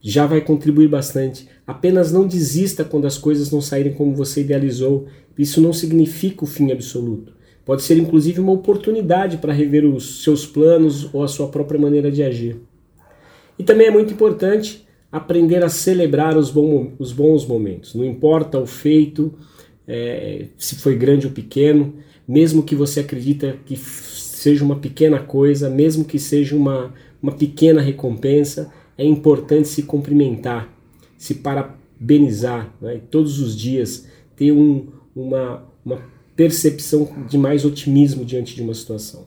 já 0.02 0.26
vai 0.26 0.42
contribuir 0.42 0.88
bastante. 0.88 1.48
Apenas 1.68 2.12
não 2.12 2.28
desista 2.28 2.84
quando 2.84 3.06
as 3.06 3.16
coisas 3.16 3.52
não 3.52 3.62
saírem 3.62 3.94
como 3.94 4.16
você 4.16 4.42
idealizou. 4.42 5.06
Isso 5.38 5.62
não 5.62 5.72
significa 5.72 6.44
o 6.44 6.48
fim 6.48 6.72
absoluto. 6.72 7.32
Pode 7.64 7.84
ser 7.84 7.96
inclusive 7.96 8.40
uma 8.40 8.54
oportunidade 8.54 9.38
para 9.38 9.54
rever 9.54 9.86
os 9.86 10.24
seus 10.24 10.48
planos 10.48 11.08
ou 11.14 11.24
a 11.24 11.28
sua 11.28 11.50
própria 11.50 11.80
maneira 11.80 12.12
de 12.12 12.24
agir. 12.24 12.60
E 13.58 13.64
também 13.64 13.86
é 13.86 13.92
muito 13.92 14.12
importante 14.12 14.84
aprender 15.12 15.64
a 15.64 15.70
celebrar 15.70 16.36
os, 16.36 16.50
bom, 16.50 16.94
os 16.98 17.12
bons 17.12 17.46
momentos. 17.46 17.94
Não 17.94 18.04
importa 18.04 18.60
o 18.60 18.66
feito, 18.66 19.32
é, 19.88 20.48
se 20.58 20.76
foi 20.76 20.96
grande 20.96 21.28
ou 21.28 21.32
pequeno, 21.32 21.94
mesmo 22.28 22.64
que 22.64 22.76
você 22.76 23.02
acredita 23.02 23.58
que 23.66 23.76
seja 23.76 24.64
uma 24.64 24.76
pequena 24.76 25.20
coisa, 25.20 25.70
mesmo 25.70 26.06
que 26.06 26.20
seja 26.20 26.56
uma, 26.56 26.94
uma 27.22 27.32
pequena 27.32 27.82
recompensa, 27.82 28.72
é 28.98 29.06
importante 29.06 29.68
se 29.68 29.84
cumprimentar, 29.84 30.70
se 31.18 31.36
parabenizar, 31.36 32.74
né? 32.82 33.02
todos 33.10 33.40
os 33.40 33.56
dias 33.56 34.08
ter 34.36 34.52
um, 34.52 34.88
uma, 35.16 35.64
uma 35.86 36.02
percepção 36.36 37.10
de 37.28 37.38
mais 37.38 37.66
otimismo 37.66 38.26
diante 38.26 38.56
de 38.56 38.62
uma 38.62 38.74
situação. 38.74 39.26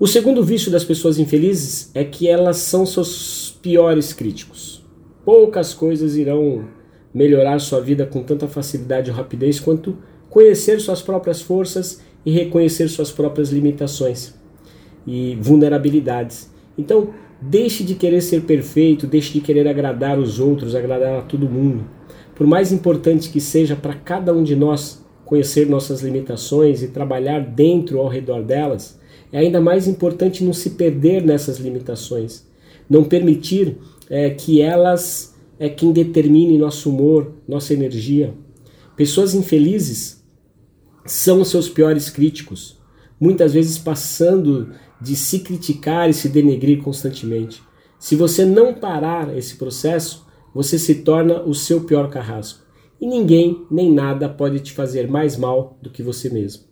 O 0.00 0.06
segundo 0.06 0.42
vício 0.42 0.70
das 0.70 0.84
pessoas 0.84 1.18
infelizes 1.18 1.90
é 1.94 2.02
que 2.02 2.26
elas 2.26 2.56
são 2.56 2.84
seus 2.84 3.56
piores 3.62 4.12
críticos. 4.12 4.84
Poucas 5.24 5.72
coisas 5.72 6.16
irão 6.16 6.68
melhorar 7.14 7.60
sua 7.60 7.80
vida 7.80 8.04
com 8.04 8.22
tanta 8.22 8.48
facilidade 8.48 9.10
e 9.10 9.12
rapidez 9.12 9.60
quanto 9.60 9.96
conhecer 10.32 10.80
suas 10.80 11.02
próprias 11.02 11.42
forças 11.42 12.00
e 12.24 12.30
reconhecer 12.30 12.88
suas 12.88 13.10
próprias 13.10 13.50
limitações 13.50 14.32
e 15.06 15.36
vulnerabilidades. 15.38 16.50
Então, 16.76 17.10
deixe 17.38 17.84
de 17.84 17.94
querer 17.94 18.22
ser 18.22 18.40
perfeito, 18.44 19.06
deixe 19.06 19.34
de 19.34 19.42
querer 19.42 19.68
agradar 19.68 20.18
os 20.18 20.40
outros, 20.40 20.74
agradar 20.74 21.18
a 21.18 21.20
todo 21.20 21.46
mundo. 21.46 21.84
Por 22.34 22.46
mais 22.46 22.72
importante 22.72 23.28
que 23.28 23.42
seja 23.42 23.76
para 23.76 23.92
cada 23.92 24.32
um 24.32 24.42
de 24.42 24.56
nós 24.56 25.04
conhecer 25.26 25.68
nossas 25.68 26.00
limitações 26.00 26.82
e 26.82 26.88
trabalhar 26.88 27.40
dentro 27.40 27.98
ou 27.98 28.04
ao 28.04 28.10
redor 28.10 28.42
delas, 28.42 28.98
é 29.30 29.38
ainda 29.38 29.60
mais 29.60 29.86
importante 29.86 30.42
não 30.42 30.54
se 30.54 30.70
perder 30.70 31.22
nessas 31.22 31.58
limitações, 31.58 32.46
não 32.88 33.04
permitir 33.04 33.76
é, 34.08 34.30
que 34.30 34.62
elas 34.62 35.34
é 35.58 35.68
quem 35.68 35.92
determine 35.92 36.56
nosso 36.56 36.88
humor, 36.88 37.32
nossa 37.46 37.74
energia. 37.74 38.32
Pessoas 38.96 39.34
infelizes 39.34 40.21
são 41.04 41.44
seus 41.44 41.68
piores 41.68 42.08
críticos, 42.08 42.80
muitas 43.20 43.52
vezes 43.52 43.78
passando 43.78 44.72
de 45.00 45.16
se 45.16 45.40
criticar 45.40 46.08
e 46.08 46.14
se 46.14 46.28
denegrir 46.28 46.82
constantemente. 46.82 47.62
Se 47.98 48.16
você 48.16 48.44
não 48.44 48.74
parar 48.74 49.36
esse 49.36 49.56
processo, 49.56 50.26
você 50.54 50.78
se 50.78 50.96
torna 50.96 51.42
o 51.42 51.54
seu 51.54 51.82
pior 51.82 52.08
carrasco. 52.08 52.62
E 53.00 53.06
ninguém 53.06 53.66
nem 53.70 53.92
nada 53.92 54.28
pode 54.28 54.60
te 54.60 54.72
fazer 54.72 55.08
mais 55.08 55.36
mal 55.36 55.76
do 55.82 55.90
que 55.90 56.02
você 56.02 56.28
mesmo. 56.30 56.64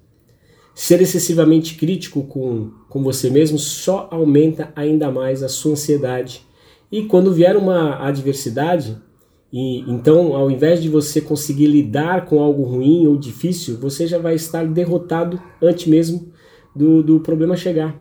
Ser 0.74 1.00
excessivamente 1.02 1.74
crítico 1.74 2.22
com, 2.24 2.70
com 2.88 3.02
você 3.02 3.28
mesmo 3.28 3.58
só 3.58 4.08
aumenta 4.10 4.72
ainda 4.76 5.10
mais 5.10 5.42
a 5.42 5.48
sua 5.48 5.72
ansiedade. 5.72 6.42
E 6.90 7.04
quando 7.04 7.32
vier 7.32 7.56
uma 7.56 7.96
adversidade, 8.06 8.96
e 9.52 9.80
então 9.90 10.34
ao 10.36 10.50
invés 10.50 10.82
de 10.82 10.88
você 10.88 11.20
conseguir 11.20 11.66
lidar 11.66 12.26
com 12.26 12.40
algo 12.40 12.62
ruim 12.62 13.06
ou 13.06 13.16
difícil, 13.16 13.78
você 13.78 14.06
já 14.06 14.18
vai 14.18 14.34
estar 14.34 14.66
derrotado 14.66 15.40
antes 15.60 15.86
mesmo 15.86 16.32
do, 16.74 17.02
do 17.02 17.20
problema 17.20 17.56
chegar. 17.56 18.00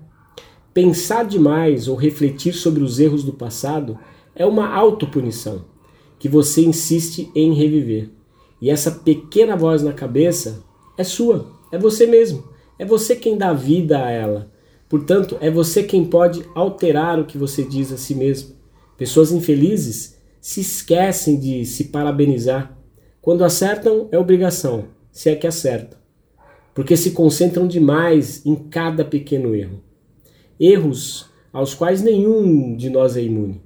Pensar 0.73 1.25
demais 1.25 1.87
ou 1.87 1.95
refletir 1.95 2.53
sobre 2.53 2.83
os 2.83 2.99
erros 2.99 3.23
do 3.23 3.33
passado 3.33 3.97
é 4.35 4.45
uma 4.45 4.73
autopunição 4.73 5.65
que 6.19 6.29
você 6.29 6.61
insiste 6.61 7.31
em 7.33 7.53
reviver. 7.53 8.09
E 8.61 8.69
essa 8.69 8.91
pequena 8.91 9.55
voz 9.55 9.81
na 9.81 9.93
cabeça 9.93 10.63
é 10.97 11.03
sua, 11.03 11.51
é 11.71 11.77
você 11.77 12.05
mesmo. 12.05 12.43
É 12.77 12.85
você 12.85 13.15
quem 13.15 13.37
dá 13.37 13.53
vida 13.53 14.03
a 14.03 14.09
ela. 14.09 14.51
Portanto, 14.87 15.37
é 15.41 15.49
você 15.49 15.83
quem 15.83 16.05
pode 16.05 16.43
alterar 16.53 17.19
o 17.19 17.25
que 17.25 17.37
você 17.37 17.63
diz 17.63 17.91
a 17.91 17.97
si 17.97 18.15
mesmo. 18.15 18.55
Pessoas 18.97 19.31
infelizes 19.31 20.18
se 20.39 20.61
esquecem 20.61 21.39
de 21.39 21.65
se 21.65 21.85
parabenizar. 21.85 22.77
Quando 23.21 23.43
acertam, 23.43 24.07
é 24.11 24.17
obrigação, 24.17 24.85
se 25.11 25.29
é 25.29 25.35
que 25.35 25.47
acertam. 25.47 25.97
Porque 26.73 26.95
se 26.95 27.11
concentram 27.11 27.67
demais 27.67 28.45
em 28.45 28.55
cada 28.55 29.03
pequeno 29.03 29.55
erro. 29.55 29.81
Erros 30.59 31.29
aos 31.51 31.73
quais 31.73 32.01
nenhum 32.01 32.75
de 32.75 32.89
nós 32.89 33.17
é 33.17 33.21
imune. 33.21 33.61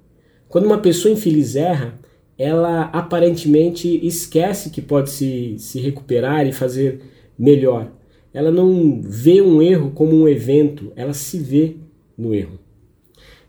Quando 0.50 0.66
uma 0.66 0.80
pessoa 0.80 1.14
infeliz 1.14 1.56
erra, 1.56 2.00
ela 2.38 2.84
aparentemente 2.86 4.06
esquece 4.06 4.70
que 4.70 4.82
pode 4.82 5.10
se, 5.10 5.56
se 5.60 5.80
recuperar 5.80 6.48
e 6.48 6.52
fazer 6.52 7.02
melhor 7.38 7.92
ela 8.34 8.52
não 8.52 9.00
vê 9.02 9.42
um 9.42 9.62
erro 9.62 9.92
como 9.92 10.16
um 10.16 10.28
evento, 10.28 10.92
ela 10.96 11.14
se 11.14 11.38
vê 11.38 11.76
no 12.18 12.34
erro. 12.34 12.60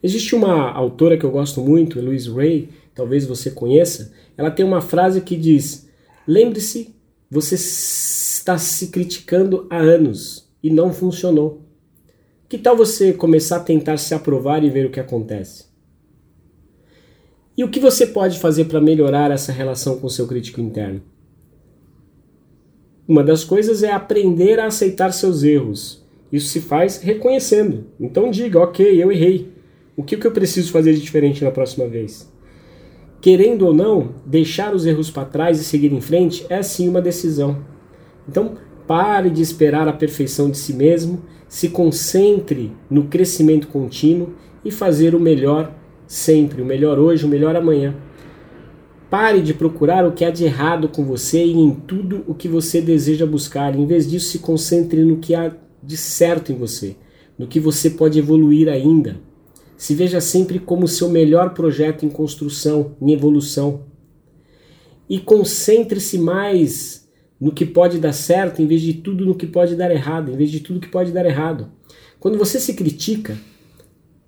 Existe 0.02 0.34
uma 0.34 0.70
autora 0.70 1.16
que 1.16 1.24
eu 1.24 1.30
gosto 1.30 1.62
muito, 1.62 2.00
Louise 2.00 2.30
Ray, 2.30 2.68
talvez 2.94 3.26
você 3.26 3.50
conheça, 3.50 4.12
ela 4.36 4.50
tem 4.50 4.64
uma 4.64 4.80
frase 4.80 5.20
que 5.20 5.36
diz: 5.36 5.88
Lembre-se, 6.26 6.94
você 7.30 7.54
está 7.54 8.56
se 8.58 8.88
criticando 8.88 9.66
há 9.70 9.78
anos 9.78 10.48
e 10.62 10.70
não 10.70 10.92
funcionou. 10.92 11.62
Que 12.48 12.58
tal 12.58 12.76
você 12.76 13.12
começar 13.12 13.56
a 13.56 13.60
tentar 13.60 13.96
se 13.96 14.14
aprovar 14.14 14.62
e 14.62 14.70
ver 14.70 14.86
o 14.86 14.90
que 14.90 15.00
acontece? 15.00 15.66
E 17.56 17.64
o 17.64 17.70
que 17.70 17.80
você 17.80 18.06
pode 18.06 18.38
fazer 18.38 18.64
para 18.64 18.80
melhorar 18.80 19.30
essa 19.30 19.52
relação 19.52 19.98
com 19.98 20.08
seu 20.08 20.26
crítico 20.26 20.60
interno? 20.60 21.02
Uma 23.06 23.22
das 23.22 23.44
coisas 23.44 23.82
é 23.82 23.92
aprender 23.92 24.58
a 24.58 24.66
aceitar 24.66 25.12
seus 25.12 25.42
erros. 25.42 26.04
Isso 26.32 26.48
se 26.48 26.60
faz 26.60 26.98
reconhecendo. 26.98 27.86
Então 28.00 28.30
diga, 28.30 28.58
ok, 28.58 29.02
eu 29.02 29.12
errei. 29.12 29.52
O 29.96 30.02
que, 30.02 30.16
que 30.16 30.26
eu 30.26 30.32
preciso 30.32 30.72
fazer 30.72 30.94
de 30.94 31.00
diferente 31.00 31.44
na 31.44 31.50
próxima 31.50 31.86
vez? 31.86 32.32
Querendo 33.24 33.66
ou 33.66 33.72
não, 33.72 34.10
deixar 34.26 34.74
os 34.74 34.84
erros 34.84 35.10
para 35.10 35.24
trás 35.24 35.58
e 35.58 35.64
seguir 35.64 35.90
em 35.94 36.00
frente 36.02 36.44
é 36.50 36.62
sim 36.62 36.90
uma 36.90 37.00
decisão. 37.00 37.56
Então 38.28 38.56
pare 38.86 39.30
de 39.30 39.40
esperar 39.40 39.88
a 39.88 39.94
perfeição 39.94 40.50
de 40.50 40.58
si 40.58 40.74
mesmo, 40.74 41.22
se 41.48 41.70
concentre 41.70 42.70
no 42.90 43.04
crescimento 43.04 43.68
contínuo 43.68 44.34
e 44.62 44.70
fazer 44.70 45.14
o 45.14 45.18
melhor 45.18 45.74
sempre, 46.06 46.60
o 46.60 46.66
melhor 46.66 46.98
hoje, 46.98 47.24
o 47.24 47.28
melhor 47.28 47.56
amanhã. 47.56 47.94
Pare 49.08 49.40
de 49.40 49.54
procurar 49.54 50.06
o 50.06 50.12
que 50.12 50.22
há 50.22 50.30
de 50.30 50.44
errado 50.44 50.90
com 50.90 51.02
você 51.02 51.42
e 51.42 51.58
em 51.58 51.70
tudo 51.70 52.24
o 52.26 52.34
que 52.34 52.46
você 52.46 52.78
deseja 52.82 53.24
buscar. 53.24 53.74
Em 53.74 53.86
vez 53.86 54.06
disso, 54.06 54.32
se 54.32 54.40
concentre 54.40 55.02
no 55.02 55.16
que 55.16 55.34
há 55.34 55.50
de 55.82 55.96
certo 55.96 56.52
em 56.52 56.56
você, 56.56 56.94
no 57.38 57.46
que 57.46 57.58
você 57.58 57.88
pode 57.88 58.18
evoluir 58.18 58.68
ainda. 58.68 59.16
Se 59.84 59.94
veja 59.94 60.18
sempre 60.18 60.58
como 60.58 60.88
seu 60.88 61.10
melhor 61.10 61.52
projeto 61.52 62.06
em 62.06 62.08
construção, 62.08 62.96
em 63.02 63.12
evolução. 63.12 63.82
E 65.06 65.18
concentre-se 65.18 66.16
mais 66.16 67.06
no 67.38 67.52
que 67.52 67.66
pode 67.66 67.98
dar 67.98 68.14
certo 68.14 68.62
em 68.62 68.66
vez 68.66 68.80
de 68.80 68.94
tudo 68.94 69.26
no 69.26 69.34
que 69.34 69.46
pode 69.46 69.76
dar 69.76 69.90
errado, 69.90 70.32
em 70.32 70.36
vez 70.38 70.50
de 70.50 70.60
tudo 70.60 70.80
que 70.80 70.88
pode 70.88 71.12
dar 71.12 71.26
errado. 71.26 71.70
Quando 72.18 72.38
você 72.38 72.58
se 72.58 72.72
critica, 72.72 73.36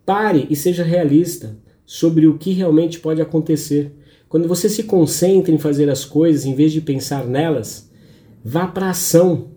pare 0.04 0.46
e 0.50 0.54
seja 0.54 0.84
realista 0.84 1.56
sobre 1.86 2.26
o 2.26 2.36
que 2.36 2.52
realmente 2.52 3.00
pode 3.00 3.22
acontecer. 3.22 3.94
Quando 4.28 4.46
você 4.46 4.68
se 4.68 4.82
concentra 4.82 5.54
em 5.54 5.58
fazer 5.58 5.88
as 5.88 6.04
coisas 6.04 6.44
em 6.44 6.54
vez 6.54 6.70
de 6.70 6.82
pensar 6.82 7.26
nelas, 7.26 7.90
vá 8.44 8.66
para 8.66 8.88
a 8.88 8.90
ação, 8.90 9.52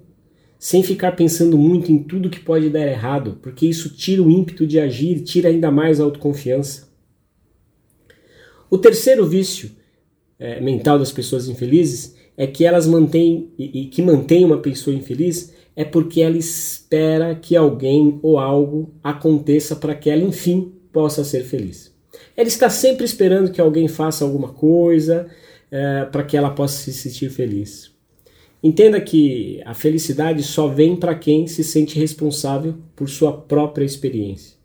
sem 0.59 0.83
ficar 0.83 1.13
pensando 1.13 1.57
muito 1.57 1.89
em 1.89 2.03
tudo 2.03 2.29
que 2.29 2.41
pode 2.41 2.69
dar 2.69 2.85
errado, 2.85 3.39
porque 3.41 3.65
isso 3.65 3.89
tira 3.95 4.21
o 4.21 4.29
ímpeto 4.29 4.67
de 4.67 4.77
agir 4.77 5.21
tira 5.21 5.47
ainda 5.47 5.71
mais 5.71 6.01
a 6.01 6.03
autoconfiança. 6.03 6.89
O 8.69 8.77
terceiro 8.77 9.25
vício 9.25 9.71
é, 10.37 10.59
mental 10.59 10.99
das 10.99 11.13
pessoas 11.13 11.47
infelizes 11.47 12.13
é 12.35 12.45
que 12.45 12.65
elas 12.65 12.85
mantêm 12.85 13.51
e, 13.57 13.83
e 13.83 13.85
que 13.85 14.01
mantém 14.01 14.43
uma 14.43 14.57
pessoa 14.57 14.95
infeliz 14.95 15.53
é 15.75 15.85
porque 15.85 16.21
ela 16.21 16.37
espera 16.37 17.33
que 17.33 17.55
alguém 17.55 18.19
ou 18.21 18.37
algo 18.37 18.93
aconteça 19.01 19.77
para 19.77 19.95
que 19.95 20.09
ela 20.09 20.23
enfim 20.23 20.73
possa 20.91 21.23
ser 21.23 21.45
feliz. 21.45 21.95
Ela 22.35 22.49
está 22.49 22.69
sempre 22.69 23.05
esperando 23.05 23.51
que 23.51 23.61
alguém 23.61 23.87
faça 23.87 24.25
alguma 24.25 24.49
coisa 24.49 25.27
é, 25.71 26.05
para 26.05 26.23
que 26.23 26.35
ela 26.35 26.49
possa 26.49 26.77
se 26.79 26.91
sentir 26.91 27.29
feliz. 27.29 27.91
Entenda 28.61 28.99
que 28.99 29.61
a 29.65 29.73
felicidade 29.73 30.43
só 30.43 30.67
vem 30.67 30.95
para 30.95 31.15
quem 31.15 31.47
se 31.47 31.63
sente 31.63 31.97
responsável 31.97 32.75
por 32.95 33.09
sua 33.09 33.31
própria 33.31 33.85
experiência. 33.85 34.57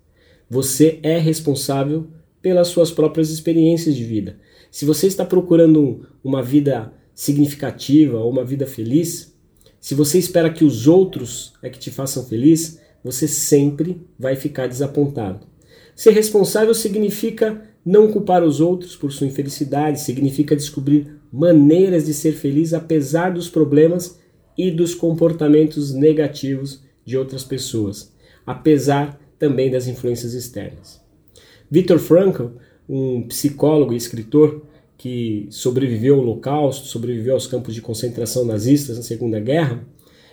Você 0.51 0.99
é 1.03 1.19
responsável 1.19 2.09
pelas 2.43 2.69
suas 2.69 2.91
próprias 2.91 3.31
experiências 3.31 3.95
de 3.95 4.05
vida. 4.05 4.39
Se 4.71 4.85
você 4.85 5.07
está 5.07 5.25
procurando 5.25 6.07
uma 6.23 6.43
vida 6.43 6.93
significativa 7.15 8.19
ou 8.19 8.31
uma 8.31 8.45
vida 8.45 8.67
feliz, 8.67 9.33
se 9.81 9.95
você 9.95 10.19
espera 10.19 10.53
que 10.53 10.65
os 10.65 10.89
outros 10.89 11.53
é 11.63 11.71
que 11.71 11.79
te 11.79 11.91
façam 11.91 12.25
feliz, 12.25 12.81
você 13.03 13.29
sempre 13.29 14.01
vai 14.19 14.35
ficar 14.35 14.67
desapontado. 14.67 15.47
Ser 15.95 16.11
responsável 16.11 16.75
significa 16.75 17.63
não 17.85 18.11
culpar 18.11 18.43
os 18.43 18.61
outros 18.61 18.97
por 18.97 19.13
sua 19.13 19.27
infelicidade, 19.27 20.01
significa 20.01 20.57
descobrir 20.57 21.19
maneiras 21.33 22.07
de 22.07 22.15
ser 22.15 22.33
feliz 22.33 22.73
apesar 22.73 23.33
dos 23.33 23.49
problemas 23.49 24.19
e 24.57 24.71
dos 24.71 24.95
comportamentos 24.95 25.93
negativos 25.93 26.83
de 27.05 27.17
outras 27.17 27.45
pessoas, 27.45 28.13
apesar 28.47 29.21
também 29.39 29.71
das 29.71 29.87
influências 29.87 30.33
externas. 30.33 31.01
Viktor 31.71 31.99
Frankl, 31.99 32.47
um 32.89 33.23
psicólogo 33.23 33.93
e 33.93 33.97
escritor 33.97 34.63
que 34.97 35.47
sobreviveu 35.51 36.15
ao 36.15 36.21
Holocausto, 36.21 36.87
sobreviveu 36.87 37.35
aos 37.35 37.47
campos 37.47 37.75
de 37.75 37.83
concentração 37.83 38.45
nazistas 38.45 38.97
na 38.97 39.03
Segunda 39.03 39.41
Guerra, 39.41 39.85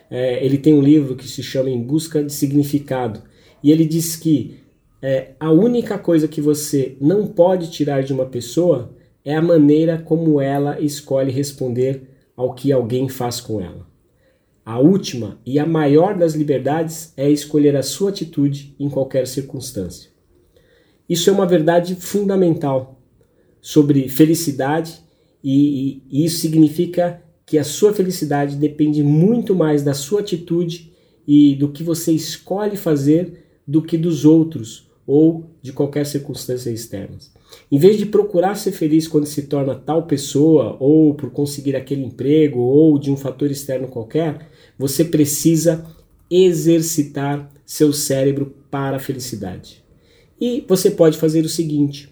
é, 0.10 0.46
ele 0.46 0.58
tem 0.58 0.74
um 0.74 0.82
livro 0.82 1.16
que 1.16 1.28
se 1.28 1.42
chama 1.42 1.70
Em 1.70 1.82
Busca 1.82 2.24
de 2.24 2.32
Significado. 2.32 3.22
E 3.64 3.72
ele 3.72 3.86
diz 3.86 4.16
que 4.16 4.61
é, 5.02 5.32
a 5.40 5.52
única 5.52 5.98
coisa 5.98 6.28
que 6.28 6.40
você 6.40 6.96
não 7.02 7.26
pode 7.26 7.72
tirar 7.72 8.04
de 8.04 8.14
uma 8.14 8.26
pessoa 8.26 8.96
é 9.26 9.36
a 9.36 9.42
maneira 9.42 9.98
como 9.98 10.40
ela 10.40 10.80
escolhe 10.80 11.32
responder 11.32 12.04
ao 12.36 12.54
que 12.54 12.72
alguém 12.72 13.10
faz 13.10 13.42
com 13.42 13.60
ela. 13.60 13.90
A 14.64 14.80
última 14.80 15.40
e 15.44 15.58
a 15.58 15.66
maior 15.66 16.16
das 16.16 16.34
liberdades 16.34 17.14
é 17.18 17.30
escolher 17.30 17.76
a 17.76 17.82
sua 17.82 18.12
atitude 18.12 18.76
em 18.80 18.90
qualquer 18.90 19.26
circunstância. 19.28 20.12
Isso 21.10 21.30
é 21.30 21.34
uma 21.34 21.48
verdade 21.48 21.96
fundamental 21.96 23.00
sobre 23.60 24.08
felicidade 24.08 25.02
e, 25.44 26.04
e, 26.12 26.22
e 26.22 26.26
isso 26.26 26.40
significa 26.40 27.24
que 27.44 27.58
a 27.58 27.64
sua 27.64 27.92
felicidade 27.92 28.56
depende 28.56 29.02
muito 29.02 29.56
mais 29.56 29.84
da 29.84 29.96
sua 29.96 30.22
atitude 30.22 30.94
e 31.28 31.56
do 31.56 31.70
que 31.70 31.84
você 31.84 32.12
escolhe 32.12 32.78
fazer 32.78 33.46
do 33.68 33.82
que 33.82 33.98
dos 33.98 34.26
outros 34.26 34.91
ou 35.06 35.46
de 35.62 35.74
qualquer 35.74 36.06
circunstância 36.06 36.70
externa. 36.70 37.18
Em 37.72 37.78
vez 37.78 37.98
de 37.98 38.06
procurar 38.06 38.56
ser 38.56 38.72
feliz 38.72 39.08
quando 39.08 39.26
se 39.26 39.44
torna 39.44 39.76
tal 39.76 40.04
pessoa, 40.04 40.78
ou 40.80 41.14
por 41.14 41.32
conseguir 41.32 41.76
aquele 41.76 42.04
emprego, 42.04 42.60
ou 42.60 42.98
de 42.98 43.12
um 43.12 43.18
fator 43.18 43.50
externo 43.52 43.88
qualquer, 43.88 44.48
você 44.78 45.04
precisa 45.04 45.86
exercitar 46.30 47.52
seu 47.66 47.92
cérebro 47.92 48.56
para 48.70 48.98
a 48.98 49.00
felicidade. 49.00 49.84
E 50.40 50.64
você 50.68 50.90
pode 50.90 51.18
fazer 51.18 51.44
o 51.46 51.50
seguinte: 51.50 52.10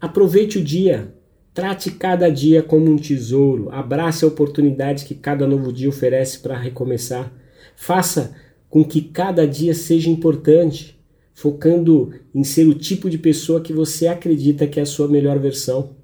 aproveite 0.00 0.58
o 0.58 0.64
dia, 0.64 1.14
trate 1.54 1.90
cada 1.92 2.28
dia 2.28 2.62
como 2.62 2.90
um 2.90 2.96
tesouro, 2.96 3.70
abrace 3.70 4.24
a 4.24 4.28
oportunidade 4.28 5.04
que 5.04 5.14
cada 5.14 5.46
novo 5.46 5.72
dia 5.72 5.88
oferece 5.88 6.38
para 6.38 6.58
recomeçar. 6.58 7.32
Faça 7.76 8.34
com 8.68 8.84
que 8.84 9.00
cada 9.02 9.46
dia 9.46 9.74
seja 9.74 10.10
importante 10.10 10.98
focando 11.34 12.12
em 12.34 12.44
ser 12.44 12.66
o 12.66 12.74
tipo 12.74 13.08
de 13.08 13.18
pessoa 13.18 13.60
que 13.60 13.72
você 13.72 14.06
acredita 14.06 14.66
que 14.66 14.78
é 14.78 14.82
a 14.82 14.86
sua 14.86 15.08
melhor 15.08 15.38
versão. 15.38 15.96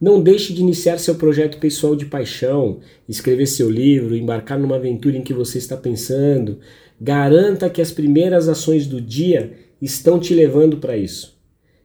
Não 0.00 0.22
deixe 0.22 0.54
de 0.54 0.62
iniciar 0.62 0.98
seu 0.98 1.16
projeto 1.16 1.58
pessoal 1.58 1.94
de 1.94 2.06
paixão, 2.06 2.80
escrever 3.06 3.46
seu 3.46 3.68
livro, 3.68 4.16
embarcar 4.16 4.58
numa 4.58 4.76
aventura 4.76 5.16
em 5.16 5.22
que 5.22 5.34
você 5.34 5.58
está 5.58 5.76
pensando. 5.76 6.58
Garanta 6.98 7.68
que 7.68 7.82
as 7.82 7.92
primeiras 7.92 8.48
ações 8.48 8.86
do 8.86 9.00
dia 9.00 9.52
estão 9.80 10.18
te 10.18 10.32
levando 10.32 10.78
para 10.78 10.96
isso. 10.96 11.38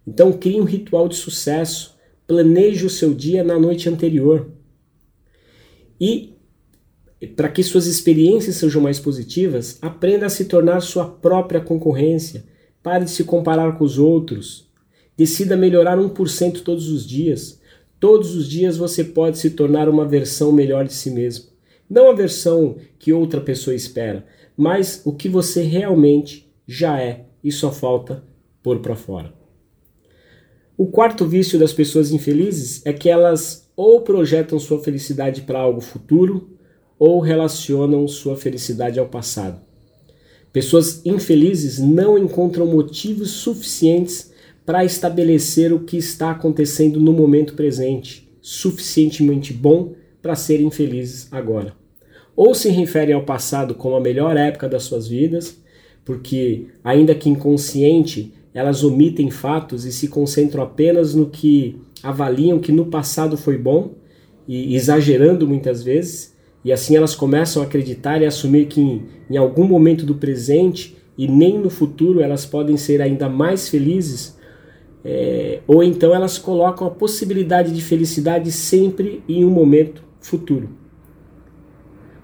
Então 0.08 0.32
crie 0.32 0.62
um 0.62 0.64
ritual 0.64 1.10
de 1.10 1.16
sucesso, 1.16 1.96
planeje 2.26 2.86
o 2.86 2.90
seu 2.90 3.14
dia 3.14 3.44
na 3.44 3.60
noite 3.60 3.90
anterior. 3.90 4.50
E 6.00 6.35
para 7.36 7.50
que 7.50 7.64
suas 7.64 7.88
experiências 7.88 8.58
sejam 8.58 8.82
mais 8.82 9.00
positivas, 9.00 9.78
aprenda 9.82 10.26
a 10.26 10.30
se 10.30 10.46
tornar 10.46 10.82
sua 10.82 11.06
própria 11.06 11.62
concorrência. 11.62 12.44
Pare 12.84 13.06
de 13.06 13.12
se 13.12 13.24
comparar 13.24 13.78
com 13.78 13.84
os 13.84 13.98
outros. 13.98 14.70
Decida 15.18 15.56
melhorar 15.56 15.98
1% 15.98 16.62
todos 16.62 16.90
os 16.90 17.08
dias. 17.08 17.60
Todos 18.00 18.36
os 18.36 18.50
dias 18.50 18.78
você 18.78 19.04
pode 19.04 19.38
se 19.38 19.52
tornar 19.52 19.88
uma 19.88 20.06
versão 20.06 20.52
melhor 20.52 20.86
de 20.86 20.94
si 20.94 21.10
mesmo. 21.10 21.46
Não 21.90 22.10
a 22.10 22.14
versão 22.14 22.76
que 23.00 23.14
outra 23.14 23.40
pessoa 23.40 23.76
espera, 23.76 24.26
mas 24.58 25.02
o 25.06 25.14
que 25.14 25.30
você 25.30 25.62
realmente 25.62 26.52
já 26.68 27.00
é 27.00 27.26
e 27.44 27.52
só 27.52 27.72
falta 27.72 28.24
pôr 28.62 28.80
para 28.80 28.96
fora. 28.96 29.34
O 30.78 30.88
quarto 30.88 31.26
vício 31.26 31.58
das 31.58 31.72
pessoas 31.72 32.12
infelizes 32.12 32.86
é 32.86 32.92
que 32.92 33.10
elas 33.10 33.72
ou 33.76 34.02
projetam 34.02 34.60
sua 34.60 34.84
felicidade 34.84 35.42
para 35.42 35.60
algo 35.60 35.80
futuro 35.80 36.55
ou 36.98 37.20
relacionam 37.20 38.08
sua 38.08 38.36
felicidade 38.36 39.00
ao 39.00 39.08
passado. 39.08 39.60
Pessoas 40.52 41.02
infelizes 41.06 41.80
não 41.80 42.18
encontram 42.18 42.66
motivos 42.66 43.32
suficientes 43.32 44.32
para 44.66 44.86
estabelecer 44.86 45.74
o 45.74 45.82
que 45.82 45.98
está 45.98 46.32
acontecendo 46.32 47.00
no 47.00 47.12
momento 47.12 47.54
presente, 47.54 48.28
suficientemente 48.42 49.54
bom 49.54 49.94
para 50.22 50.36
serem 50.36 50.72
felizes 50.72 51.28
agora. 51.32 51.74
Ou 52.36 52.56
se 52.56 52.70
referem 52.70 53.14
ao 53.14 53.24
passado 53.24 53.76
como 53.76 53.96
a 53.96 54.02
melhor 54.02 54.36
época 54.38 54.68
das 54.68 54.84
suas 54.84 55.08
vidas, 55.08 55.58
porque, 56.04 56.68
ainda 56.84 57.16
que 57.16 57.30
inconsciente, 57.30 58.34
elas 58.54 58.84
omitem 58.84 59.30
fatos 59.30 59.86
e 59.86 59.92
se 59.92 60.08
concentram 60.08 60.64
apenas 60.64 61.14
no 61.14 61.30
que 61.30 61.78
avaliam 62.02 62.60
que 62.60 62.72
no 62.72 62.86
passado 62.86 63.38
foi 63.38 63.58
bom, 63.58 63.94
e 64.48 64.76
exagerando 64.76 65.48
muitas 65.48 65.84
vezes, 65.84 66.35
e 66.66 66.74
assim 66.74 66.96
elas 66.96 67.14
começam 67.14 67.62
a 67.62 67.66
acreditar 67.66 68.20
e 68.24 68.26
assumir 68.26 68.66
que 68.66 68.82
em, 68.82 69.06
em 69.30 69.38
algum 69.38 69.66
momento 69.66 70.04
do 70.04 70.16
presente 70.16 70.98
e 71.16 71.28
nem 71.28 71.60
no 71.60 71.70
futuro 71.70 72.22
elas 72.22 72.44
podem 72.44 72.76
ser 72.76 73.04
ainda 73.04 73.30
mais 73.30 73.70
felizes, 73.70 74.36
é, 75.04 75.60
ou 75.68 75.84
então 75.84 76.14
elas 76.16 76.40
colocam 76.40 76.88
a 76.88 76.90
possibilidade 76.90 77.72
de 77.72 77.84
felicidade 77.84 78.52
sempre 78.52 79.24
em 79.30 79.46
um 79.46 79.52
momento 79.52 80.04
futuro. 80.20 80.70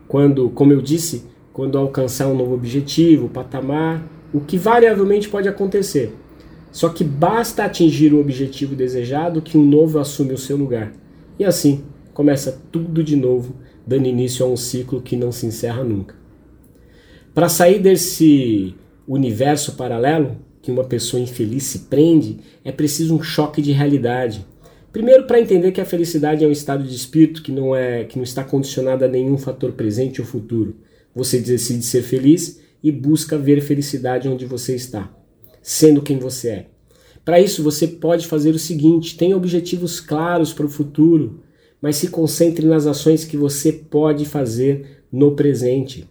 Quando, 0.07 0.49
como 0.49 0.73
eu 0.73 0.81
disse, 0.81 1.23
quando 1.53 1.77
alcançar 1.77 2.27
um 2.27 2.35
novo 2.35 2.55
objetivo, 2.55 3.29
patamar, 3.29 4.03
o 4.33 4.41
que 4.41 4.57
variavelmente 4.57 5.29
pode 5.29 5.47
acontecer. 5.47 6.15
Só 6.71 6.89
que 6.89 7.03
basta 7.03 7.63
atingir 7.63 8.11
o 8.11 8.19
objetivo 8.19 8.75
desejado 8.75 9.41
que 9.41 9.57
um 9.57 9.63
novo 9.63 9.99
assume 9.99 10.33
o 10.33 10.37
seu 10.37 10.57
lugar. 10.57 10.91
E 11.37 11.45
assim 11.45 11.83
começa 12.13 12.61
tudo 12.71 13.03
de 13.03 13.15
novo 13.15 13.55
dando 13.85 14.07
início 14.07 14.45
a 14.45 14.49
um 14.49 14.57
ciclo 14.57 15.01
que 15.01 15.15
não 15.15 15.31
se 15.31 15.45
encerra 15.45 15.83
nunca. 15.83 16.15
Para 17.33 17.49
sair 17.49 17.79
desse 17.79 18.75
universo 19.07 19.73
paralelo 19.73 20.37
que 20.61 20.71
uma 20.71 20.83
pessoa 20.83 21.21
infeliz 21.21 21.63
se 21.63 21.79
prende, 21.79 22.39
é 22.63 22.71
preciso 22.71 23.15
um 23.15 23.21
choque 23.21 23.61
de 23.61 23.71
realidade. 23.71 24.45
Primeiro, 24.91 25.25
para 25.25 25.39
entender 25.39 25.71
que 25.71 25.81
a 25.81 25.85
felicidade 25.85 26.43
é 26.43 26.47
um 26.47 26.51
estado 26.51 26.83
de 26.83 26.95
espírito 26.95 27.41
que 27.41 27.51
não 27.51 27.75
é 27.75 28.03
que 28.03 28.17
não 28.17 28.23
está 28.23 28.43
condicionado 28.43 29.03
a 29.03 29.07
nenhum 29.07 29.37
fator 29.37 29.71
presente 29.71 30.21
ou 30.21 30.27
futuro. 30.27 30.75
Você 31.15 31.39
decide 31.39 31.83
ser 31.83 32.03
feliz 32.03 32.61
e 32.83 32.91
busca 32.91 33.37
ver 33.37 33.61
felicidade 33.61 34.27
onde 34.27 34.45
você 34.45 34.75
está, 34.75 35.11
sendo 35.61 36.01
quem 36.01 36.17
você 36.17 36.49
é. 36.49 36.67
Para 37.23 37.39
isso, 37.39 37.63
você 37.63 37.87
pode 37.87 38.27
fazer 38.27 38.53
o 38.53 38.59
seguinte: 38.59 39.17
tenha 39.17 39.37
objetivos 39.37 39.99
claros 39.99 40.53
para 40.53 40.65
o 40.65 40.69
futuro 40.69 41.39
mas 41.81 41.95
se 41.95 42.09
concentre 42.09 42.65
nas 42.65 42.85
ações 42.85 43.25
que 43.25 43.35
você 43.35 43.71
pode 43.71 44.25
fazer 44.25 45.03
no 45.11 45.31
presente. 45.31 46.07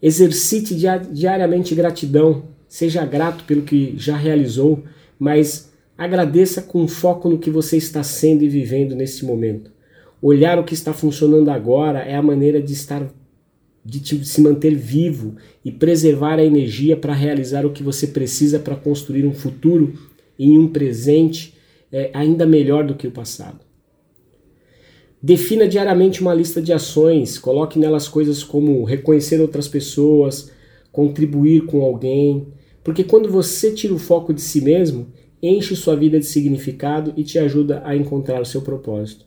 Exercite 0.00 0.74
diariamente 1.10 1.74
gratidão, 1.74 2.44
seja 2.68 3.04
grato 3.04 3.44
pelo 3.44 3.62
que 3.62 3.94
já 3.96 4.16
realizou, 4.16 4.82
mas 5.18 5.70
agradeça 5.98 6.62
com 6.62 6.88
foco 6.88 7.28
no 7.28 7.38
que 7.38 7.50
você 7.50 7.76
está 7.76 8.02
sendo 8.02 8.42
e 8.42 8.48
vivendo 8.48 8.94
nesse 8.94 9.24
momento. 9.24 9.70
Olhar 10.20 10.58
o 10.58 10.64
que 10.64 10.74
está 10.74 10.92
funcionando 10.92 11.50
agora 11.50 12.00
é 12.00 12.14
a 12.14 12.22
maneira 12.22 12.62
de 12.62 12.72
estar 12.72 13.06
de 13.84 14.24
se 14.24 14.40
manter 14.40 14.76
vivo 14.76 15.34
e 15.64 15.72
preservar 15.72 16.38
a 16.38 16.44
energia 16.44 16.96
para 16.96 17.12
realizar 17.12 17.66
o 17.66 17.72
que 17.72 17.82
você 17.82 18.06
precisa 18.06 18.60
para 18.60 18.76
construir 18.76 19.26
um 19.26 19.34
futuro 19.34 19.94
em 20.38 20.56
um 20.56 20.68
presente 20.68 21.54
é, 21.90 22.08
ainda 22.14 22.46
melhor 22.46 22.86
do 22.86 22.94
que 22.94 23.08
o 23.08 23.10
passado. 23.10 23.58
Defina 25.22 25.68
diariamente 25.68 26.20
uma 26.20 26.34
lista 26.34 26.60
de 26.60 26.72
ações, 26.72 27.38
coloque 27.38 27.78
nelas 27.78 28.08
coisas 28.08 28.42
como 28.42 28.82
reconhecer 28.82 29.40
outras 29.40 29.68
pessoas, 29.68 30.50
contribuir 30.90 31.64
com 31.66 31.80
alguém, 31.82 32.48
porque 32.82 33.04
quando 33.04 33.30
você 33.30 33.70
tira 33.72 33.94
o 33.94 34.00
foco 34.00 34.34
de 34.34 34.40
si 34.40 34.60
mesmo, 34.60 35.06
enche 35.40 35.76
sua 35.76 35.94
vida 35.94 36.18
de 36.18 36.26
significado 36.26 37.12
e 37.16 37.22
te 37.22 37.38
ajuda 37.38 37.82
a 37.84 37.94
encontrar 37.94 38.42
o 38.42 38.44
seu 38.44 38.62
propósito. 38.62 39.24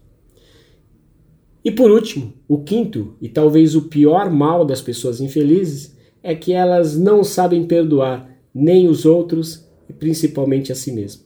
E 1.63 1.71
por 1.71 1.89
último, 1.89 2.33
o 2.45 2.61
quinto 2.61 3.15
e 3.21 3.29
talvez 3.29 3.73
o 3.73 3.83
pior 3.83 4.29
mal 4.29 4.65
das 4.65 4.81
pessoas 4.81 5.21
infelizes 5.21 5.95
é 6.21 6.35
que 6.35 6.51
elas 6.51 6.97
não 6.97 7.23
sabem 7.23 7.65
perdoar 7.65 8.29
nem 8.53 8.87
os 8.87 9.05
outros 9.05 9.65
e 9.89 9.93
principalmente 9.93 10.71
a 10.71 10.75
si 10.75 10.91
mesmas. 10.91 11.24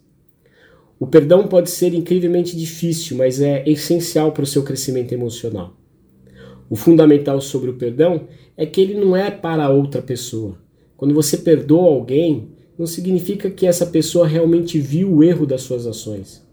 O 1.00 1.08
perdão 1.08 1.48
pode 1.48 1.70
ser 1.70 1.94
incrivelmente 1.94 2.58
difícil, 2.58 3.16
mas 3.16 3.40
é 3.40 3.64
essencial 3.66 4.34
para 4.34 4.44
o 4.44 4.48
seu 4.48 4.64
crescimento 4.64 5.14
emocional. 5.14 5.78
O 6.70 6.76
fundamental 6.76 7.40
sobre 7.40 7.70
o 7.70 7.76
perdão 7.76 8.28
é 8.58 8.66
que 8.66 8.82
ele 8.82 8.94
não 8.94 9.16
é 9.16 9.32
para 9.32 9.70
outra 9.70 10.02
pessoa. 10.02 10.58
Quando 10.98 11.14
você 11.14 11.38
perdoa 11.38 11.90
alguém, 11.90 12.50
não 12.78 12.86
significa 12.86 13.50
que 13.50 13.66
essa 13.66 13.86
pessoa 13.86 14.28
realmente 14.28 14.78
viu 14.78 15.10
o 15.10 15.24
erro 15.24 15.46
das 15.46 15.62
suas 15.62 15.88
ações. 15.88 16.46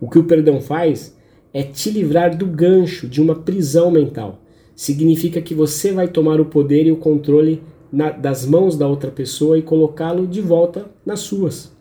O 0.00 0.10
que 0.10 0.18
o 0.18 0.24
perdão 0.24 0.60
faz 0.60 1.16
é 1.52 1.62
te 1.62 1.88
livrar 1.90 2.36
do 2.36 2.46
gancho 2.46 3.08
de 3.08 3.22
uma 3.22 3.36
prisão 3.36 3.92
mental. 3.92 4.42
Significa 4.74 5.40
que 5.40 5.54
você 5.54 5.92
vai 5.92 6.08
tomar 6.08 6.40
o 6.40 6.46
poder 6.46 6.86
e 6.86 6.92
o 6.92 6.96
controle 6.96 7.62
na, 7.92 8.10
das 8.10 8.44
mãos 8.44 8.76
da 8.76 8.88
outra 8.88 9.12
pessoa 9.12 9.56
e 9.56 9.62
colocá-lo 9.62 10.26
de 10.26 10.40
volta 10.40 10.90
nas 11.06 11.20
suas. 11.20 11.73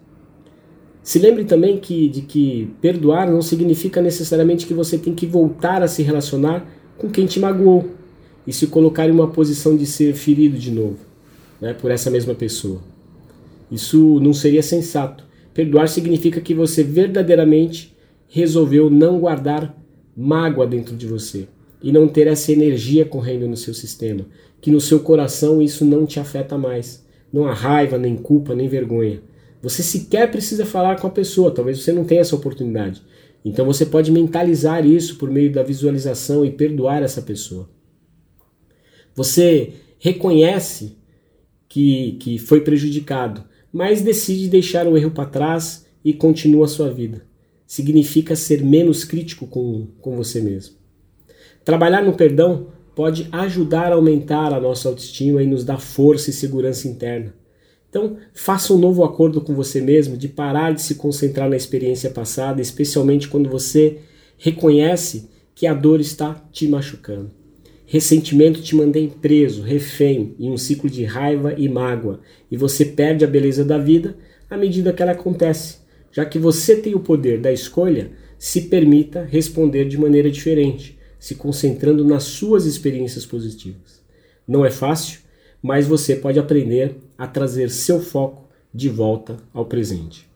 Se 1.04 1.20
lembre 1.20 1.44
também 1.44 1.78
que, 1.78 2.08
de 2.08 2.22
que 2.22 2.70
perdoar 2.82 3.30
não 3.30 3.42
significa 3.42 4.02
necessariamente 4.02 4.66
que 4.66 4.74
você 4.74 4.98
tem 4.98 5.14
que 5.14 5.26
voltar 5.26 5.84
a 5.84 5.88
se 5.88 6.02
relacionar 6.02 6.66
com 6.98 7.10
quem 7.10 7.26
te 7.26 7.40
magoou 7.40 7.90
e 8.48 8.54
se 8.54 8.68
colocar 8.68 9.08
em 9.08 9.12
uma 9.12 9.28
posição 9.28 9.76
de 9.76 9.86
ser 9.86 10.14
ferido 10.14 10.58
de 10.58 10.72
novo 10.72 11.00
né, 11.60 11.74
por 11.74 11.92
essa 11.92 12.10
mesma 12.10 12.34
pessoa. 12.34 12.82
Isso 13.70 14.20
não 14.22 14.34
seria 14.34 14.64
sensato. 14.64 15.26
Perdoar 15.54 15.90
significa 15.90 16.40
que 16.40 16.54
você 16.54 16.84
verdadeiramente 16.84 17.94
resolveu 18.28 18.90
não 18.90 19.20
guardar 19.20 19.78
mágoa 20.16 20.66
dentro 20.66 20.96
de 20.96 21.06
você. 21.06 21.48
e 21.84 21.92
não 21.92 22.08
ter 22.08 22.28
essa 22.28 22.50
energia 22.50 23.04
correndo 23.04 23.46
no 23.46 23.58
seu 23.58 23.74
sistema, 23.74 24.26
que 24.62 24.72
no 24.72 24.80
seu 24.80 25.02
coração 25.02 25.62
isso 25.62 25.84
não 25.84 26.06
te 26.06 26.18
afeta 26.18 26.58
mais. 26.58 27.06
Não 27.32 27.46
há 27.46 27.54
raiva, 27.54 27.98
nem 27.98 28.16
culpa, 28.16 28.56
nem 28.56 28.70
vergonha. 28.70 29.22
Você 29.64 29.82
sequer 29.82 30.30
precisa 30.30 30.66
falar 30.66 31.00
com 31.00 31.08
a 31.08 31.10
pessoa, 31.10 31.50
talvez 31.50 31.82
você 31.82 31.94
não 31.94 32.04
tenha 32.04 32.20
essa 32.20 32.36
oportunidade. 32.36 33.02
Então 33.46 33.66
você 33.66 33.86
pode 33.86 34.12
mentalizar 34.12 34.86
isso 34.86 35.16
por 35.16 35.32
meio 35.32 35.54
da 35.54 35.64
visualização 35.64 36.46
e 36.46 36.52
perdoar 36.52 37.02
essa 37.02 37.22
pessoa. 37.22 37.70
Você 39.16 39.76
reconhece 39.98 40.98
que, 41.70 42.18
que 42.20 42.38
foi 42.38 42.60
prejudicado, 42.60 43.46
mas 43.72 44.02
decide 44.02 44.50
deixar 44.50 44.86
o 44.86 44.98
erro 44.98 45.12
para 45.12 45.30
trás 45.30 45.86
e 46.04 46.12
continua 46.12 46.66
a 46.66 46.70
sua 46.70 46.92
vida. 46.92 47.26
Significa 47.66 48.36
ser 48.36 48.62
menos 48.62 49.06
crítico 49.06 49.48
com, 49.48 49.88
com 50.02 50.18
você 50.18 50.42
mesmo. 50.42 50.76
Trabalhar 51.64 52.04
no 52.04 52.18
perdão 52.18 52.68
pode 52.94 53.30
ajudar 53.32 53.94
a 53.94 53.96
aumentar 53.96 54.54
a 54.54 54.60
nossa 54.60 54.90
autoestima 54.90 55.42
e 55.42 55.48
nos 55.48 55.64
dar 55.64 55.80
força 55.80 56.32
e 56.32 56.34
segurança 56.34 56.86
interna. 56.86 57.34
Então, 57.94 58.18
faça 58.34 58.74
um 58.74 58.80
novo 58.80 59.04
acordo 59.04 59.40
com 59.40 59.54
você 59.54 59.80
mesmo 59.80 60.18
de 60.18 60.28
parar 60.28 60.74
de 60.74 60.82
se 60.82 60.96
concentrar 60.96 61.48
na 61.48 61.56
experiência 61.56 62.10
passada, 62.10 62.60
especialmente 62.60 63.28
quando 63.28 63.48
você 63.48 64.00
reconhece 64.36 65.30
que 65.54 65.68
a 65.68 65.76
dor 65.76 66.02
está 66.02 66.44
te 66.52 66.68
machucando. 66.68 67.30
Ressentimento 67.86 68.64
te 68.64 68.76
mantém 68.76 69.08
preso, 69.08 69.62
refém, 69.62 70.34
em 70.40 70.50
um 70.50 70.58
ciclo 70.58 70.90
de 70.90 71.04
raiva 71.04 71.54
e 71.56 71.70
mágoa, 71.70 72.22
e 72.50 72.58
você 72.58 72.84
perde 72.84 73.24
a 73.24 73.28
beleza 73.28 73.64
da 73.64 73.78
vida 73.78 74.18
à 74.50 74.58
medida 74.58 74.92
que 74.92 75.04
ela 75.04 75.12
acontece. 75.12 75.78
Já 76.12 76.26
que 76.26 76.40
você 76.40 76.78
tem 76.78 76.96
o 76.96 77.00
poder 77.00 77.40
da 77.40 77.54
escolha, 77.54 78.10
se 78.40 78.62
permita 78.62 79.24
responder 79.24 79.88
de 79.88 80.00
maneira 80.00 80.32
diferente 80.32 80.98
se 81.20 81.36
concentrando 81.36 82.04
nas 82.04 82.24
suas 82.24 82.66
experiências 82.66 83.24
positivas. 83.24 84.02
Não 84.48 84.66
é 84.66 84.72
fácil, 84.72 85.20
mas 85.62 85.88
você 85.88 86.18
pode 86.18 86.38
aprender 86.38 86.98
a 87.24 87.28
trazer 87.28 87.70
seu 87.70 88.02
foco 88.02 88.50
de 88.74 88.90
volta 88.90 89.38
ao 89.54 89.66
presente. 89.66 90.28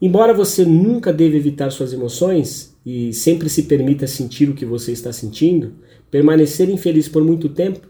Embora 0.00 0.32
você 0.32 0.64
nunca 0.64 1.12
deva 1.12 1.36
evitar 1.36 1.70
suas 1.70 1.92
emoções 1.92 2.74
e 2.86 3.12
sempre 3.12 3.50
se 3.50 3.64
permita 3.64 4.06
sentir 4.06 4.48
o 4.48 4.54
que 4.54 4.64
você 4.64 4.92
está 4.92 5.12
sentindo, 5.12 5.72
permanecer 6.10 6.70
infeliz 6.70 7.08
por 7.08 7.22
muito 7.22 7.50
tempo 7.50 7.80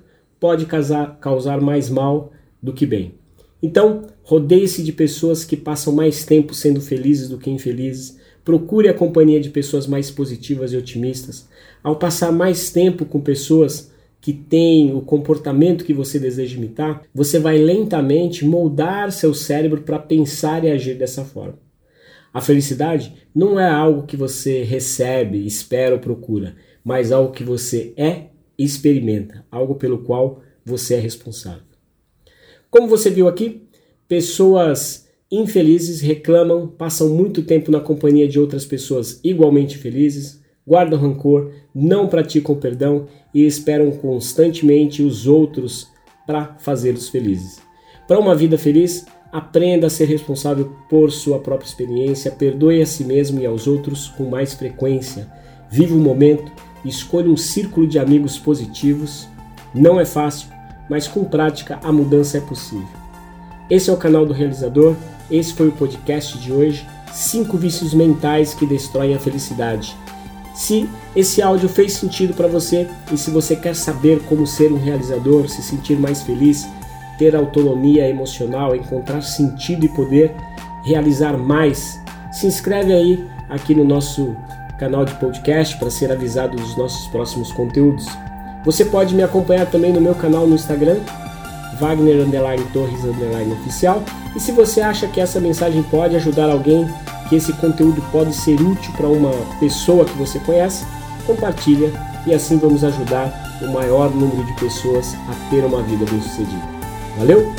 pode 0.40 0.66
causar, 0.66 1.18
causar 1.20 1.60
mais 1.60 1.88
mal 1.88 2.32
do 2.60 2.72
que 2.72 2.86
bem. 2.86 3.14
Então, 3.62 4.06
rodeie-se 4.24 4.82
de 4.82 4.92
pessoas 4.92 5.44
que 5.44 5.56
passam 5.56 5.92
mais 5.92 6.24
tempo 6.24 6.54
sendo 6.54 6.80
felizes 6.80 7.28
do 7.28 7.38
que 7.38 7.50
infelizes 7.50 8.18
Procure 8.48 8.88
a 8.88 8.94
companhia 8.94 9.38
de 9.38 9.50
pessoas 9.50 9.86
mais 9.86 10.10
positivas 10.10 10.72
e 10.72 10.76
otimistas. 10.78 11.46
Ao 11.84 11.96
passar 11.96 12.32
mais 12.32 12.70
tempo 12.70 13.04
com 13.04 13.20
pessoas 13.20 13.90
que 14.20 14.32
têm 14.32 14.94
o 14.94 15.00
comportamento 15.00 15.84
que 15.84 15.94
você 15.94 16.18
deseja 16.18 16.56
imitar, 16.56 17.02
você 17.14 17.38
vai 17.38 17.56
lentamente 17.56 18.44
moldar 18.44 19.12
seu 19.12 19.32
cérebro 19.32 19.82
para 19.82 19.98
pensar 19.98 20.64
e 20.64 20.70
agir 20.70 20.94
dessa 20.94 21.24
forma. 21.24 21.58
A 22.32 22.40
felicidade 22.40 23.14
não 23.34 23.58
é 23.58 23.68
algo 23.68 24.06
que 24.06 24.16
você 24.16 24.62
recebe, 24.62 25.46
espera 25.46 25.94
ou 25.94 26.00
procura, 26.00 26.56
mas 26.84 27.12
algo 27.12 27.32
que 27.32 27.44
você 27.44 27.92
é 27.96 28.26
e 28.58 28.64
experimenta, 28.64 29.44
algo 29.50 29.76
pelo 29.76 29.98
qual 29.98 30.42
você 30.64 30.94
é 30.94 31.00
responsável. 31.00 31.62
Como 32.70 32.88
você 32.88 33.08
viu 33.08 33.28
aqui, 33.28 33.62
pessoas 34.06 35.08
infelizes 35.30 36.00
reclamam, 36.00 36.66
passam 36.66 37.08
muito 37.08 37.42
tempo 37.42 37.70
na 37.70 37.80
companhia 37.80 38.28
de 38.28 38.38
outras 38.38 38.64
pessoas 38.64 39.20
igualmente 39.22 39.78
felizes, 39.78 40.40
guardam 40.68 40.98
rancor, 40.98 41.50
não 41.74 42.06
praticam 42.06 42.54
perdão 42.54 43.06
e 43.32 43.46
esperam 43.46 43.90
constantemente 43.90 45.02
os 45.02 45.26
outros 45.26 45.88
para 46.26 46.56
fazê-los 46.58 47.08
felizes. 47.08 47.60
Para 48.06 48.18
uma 48.18 48.34
vida 48.34 48.58
feliz, 48.58 49.06
aprenda 49.32 49.86
a 49.86 49.90
ser 49.90 50.04
responsável 50.04 50.70
por 50.90 51.10
sua 51.10 51.38
própria 51.38 51.66
experiência, 51.66 52.30
perdoe 52.30 52.82
a 52.82 52.86
si 52.86 53.04
mesmo 53.04 53.40
e 53.40 53.46
aos 53.46 53.66
outros 53.66 54.08
com 54.08 54.24
mais 54.24 54.52
frequência. 54.52 55.26
Viva 55.70 55.94
o 55.94 55.98
momento, 55.98 56.52
escolha 56.84 57.30
um 57.30 57.36
círculo 57.36 57.86
de 57.86 57.98
amigos 57.98 58.38
positivos. 58.38 59.26
Não 59.74 59.98
é 59.98 60.04
fácil, 60.04 60.48
mas 60.90 61.08
com 61.08 61.24
prática 61.24 61.78
a 61.82 61.90
mudança 61.90 62.38
é 62.38 62.40
possível. 62.40 62.88
Esse 63.70 63.90
é 63.90 63.92
o 63.92 63.98
canal 63.98 64.26
do 64.26 64.32
Realizador 64.32 64.94
esse 65.30 65.52
foi 65.52 65.68
o 65.68 65.72
podcast 65.72 66.38
de 66.38 66.52
hoje: 66.52 66.86
5 67.12 67.56
vícios 67.58 67.92
mentais 67.92 68.54
que 68.54 68.64
destroem 68.64 69.14
a 69.14 69.18
felicidade. 69.18 69.94
Se 70.58 70.90
esse 71.14 71.40
áudio 71.40 71.68
fez 71.68 71.92
sentido 71.92 72.34
para 72.34 72.48
você 72.48 72.88
e 73.12 73.16
se 73.16 73.30
você 73.30 73.54
quer 73.54 73.76
saber 73.76 74.24
como 74.24 74.44
ser 74.44 74.72
um 74.72 74.76
realizador, 74.76 75.48
se 75.48 75.62
sentir 75.62 75.96
mais 75.96 76.20
feliz, 76.22 76.66
ter 77.16 77.36
autonomia 77.36 78.08
emocional, 78.08 78.74
encontrar 78.74 79.22
sentido 79.22 79.86
e 79.86 79.88
poder 79.88 80.34
realizar 80.84 81.38
mais, 81.38 82.00
se 82.32 82.48
inscreve 82.48 82.92
aí 82.92 83.24
aqui 83.48 83.72
no 83.72 83.84
nosso 83.84 84.36
canal 84.80 85.04
de 85.04 85.14
podcast 85.14 85.76
para 85.76 85.92
ser 85.92 86.10
avisado 86.10 86.56
dos 86.56 86.76
nossos 86.76 87.06
próximos 87.06 87.52
conteúdos. 87.52 88.06
Você 88.64 88.84
pode 88.84 89.14
me 89.14 89.22
acompanhar 89.22 89.70
também 89.70 89.92
no 89.92 90.00
meu 90.00 90.16
canal 90.16 90.44
no 90.44 90.56
Instagram, 90.56 90.98
Wagner 91.78 92.26
Torres 92.72 93.04
Oficial. 93.62 94.02
E 94.34 94.40
se 94.40 94.50
você 94.50 94.80
acha 94.80 95.06
que 95.06 95.20
essa 95.20 95.38
mensagem 95.38 95.84
pode 95.84 96.16
ajudar 96.16 96.50
alguém, 96.50 96.84
que 97.28 97.36
esse 97.36 97.52
conteúdo 97.54 98.02
pode 98.10 98.34
ser 98.34 98.60
útil 98.60 98.92
para 98.96 99.06
uma 99.06 99.32
pessoa 99.60 100.04
que 100.04 100.16
você 100.16 100.38
conhece, 100.40 100.86
compartilha 101.26 101.92
e 102.26 102.34
assim 102.34 102.58
vamos 102.58 102.84
ajudar 102.84 103.58
o 103.62 103.72
maior 103.72 104.10
número 104.10 104.44
de 104.44 104.52
pessoas 104.54 105.14
a 105.28 105.50
ter 105.50 105.64
uma 105.64 105.82
vida 105.82 106.04
bem-sucedida. 106.10 106.62
Valeu? 107.18 107.52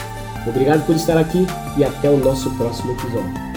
Obrigado 0.47 0.85
por 0.85 0.95
estar 0.95 1.17
aqui 1.17 1.45
e 1.77 1.83
até 1.83 2.09
o 2.09 2.17
nosso 2.17 2.49
próximo 2.51 2.93
episódio. 2.93 3.48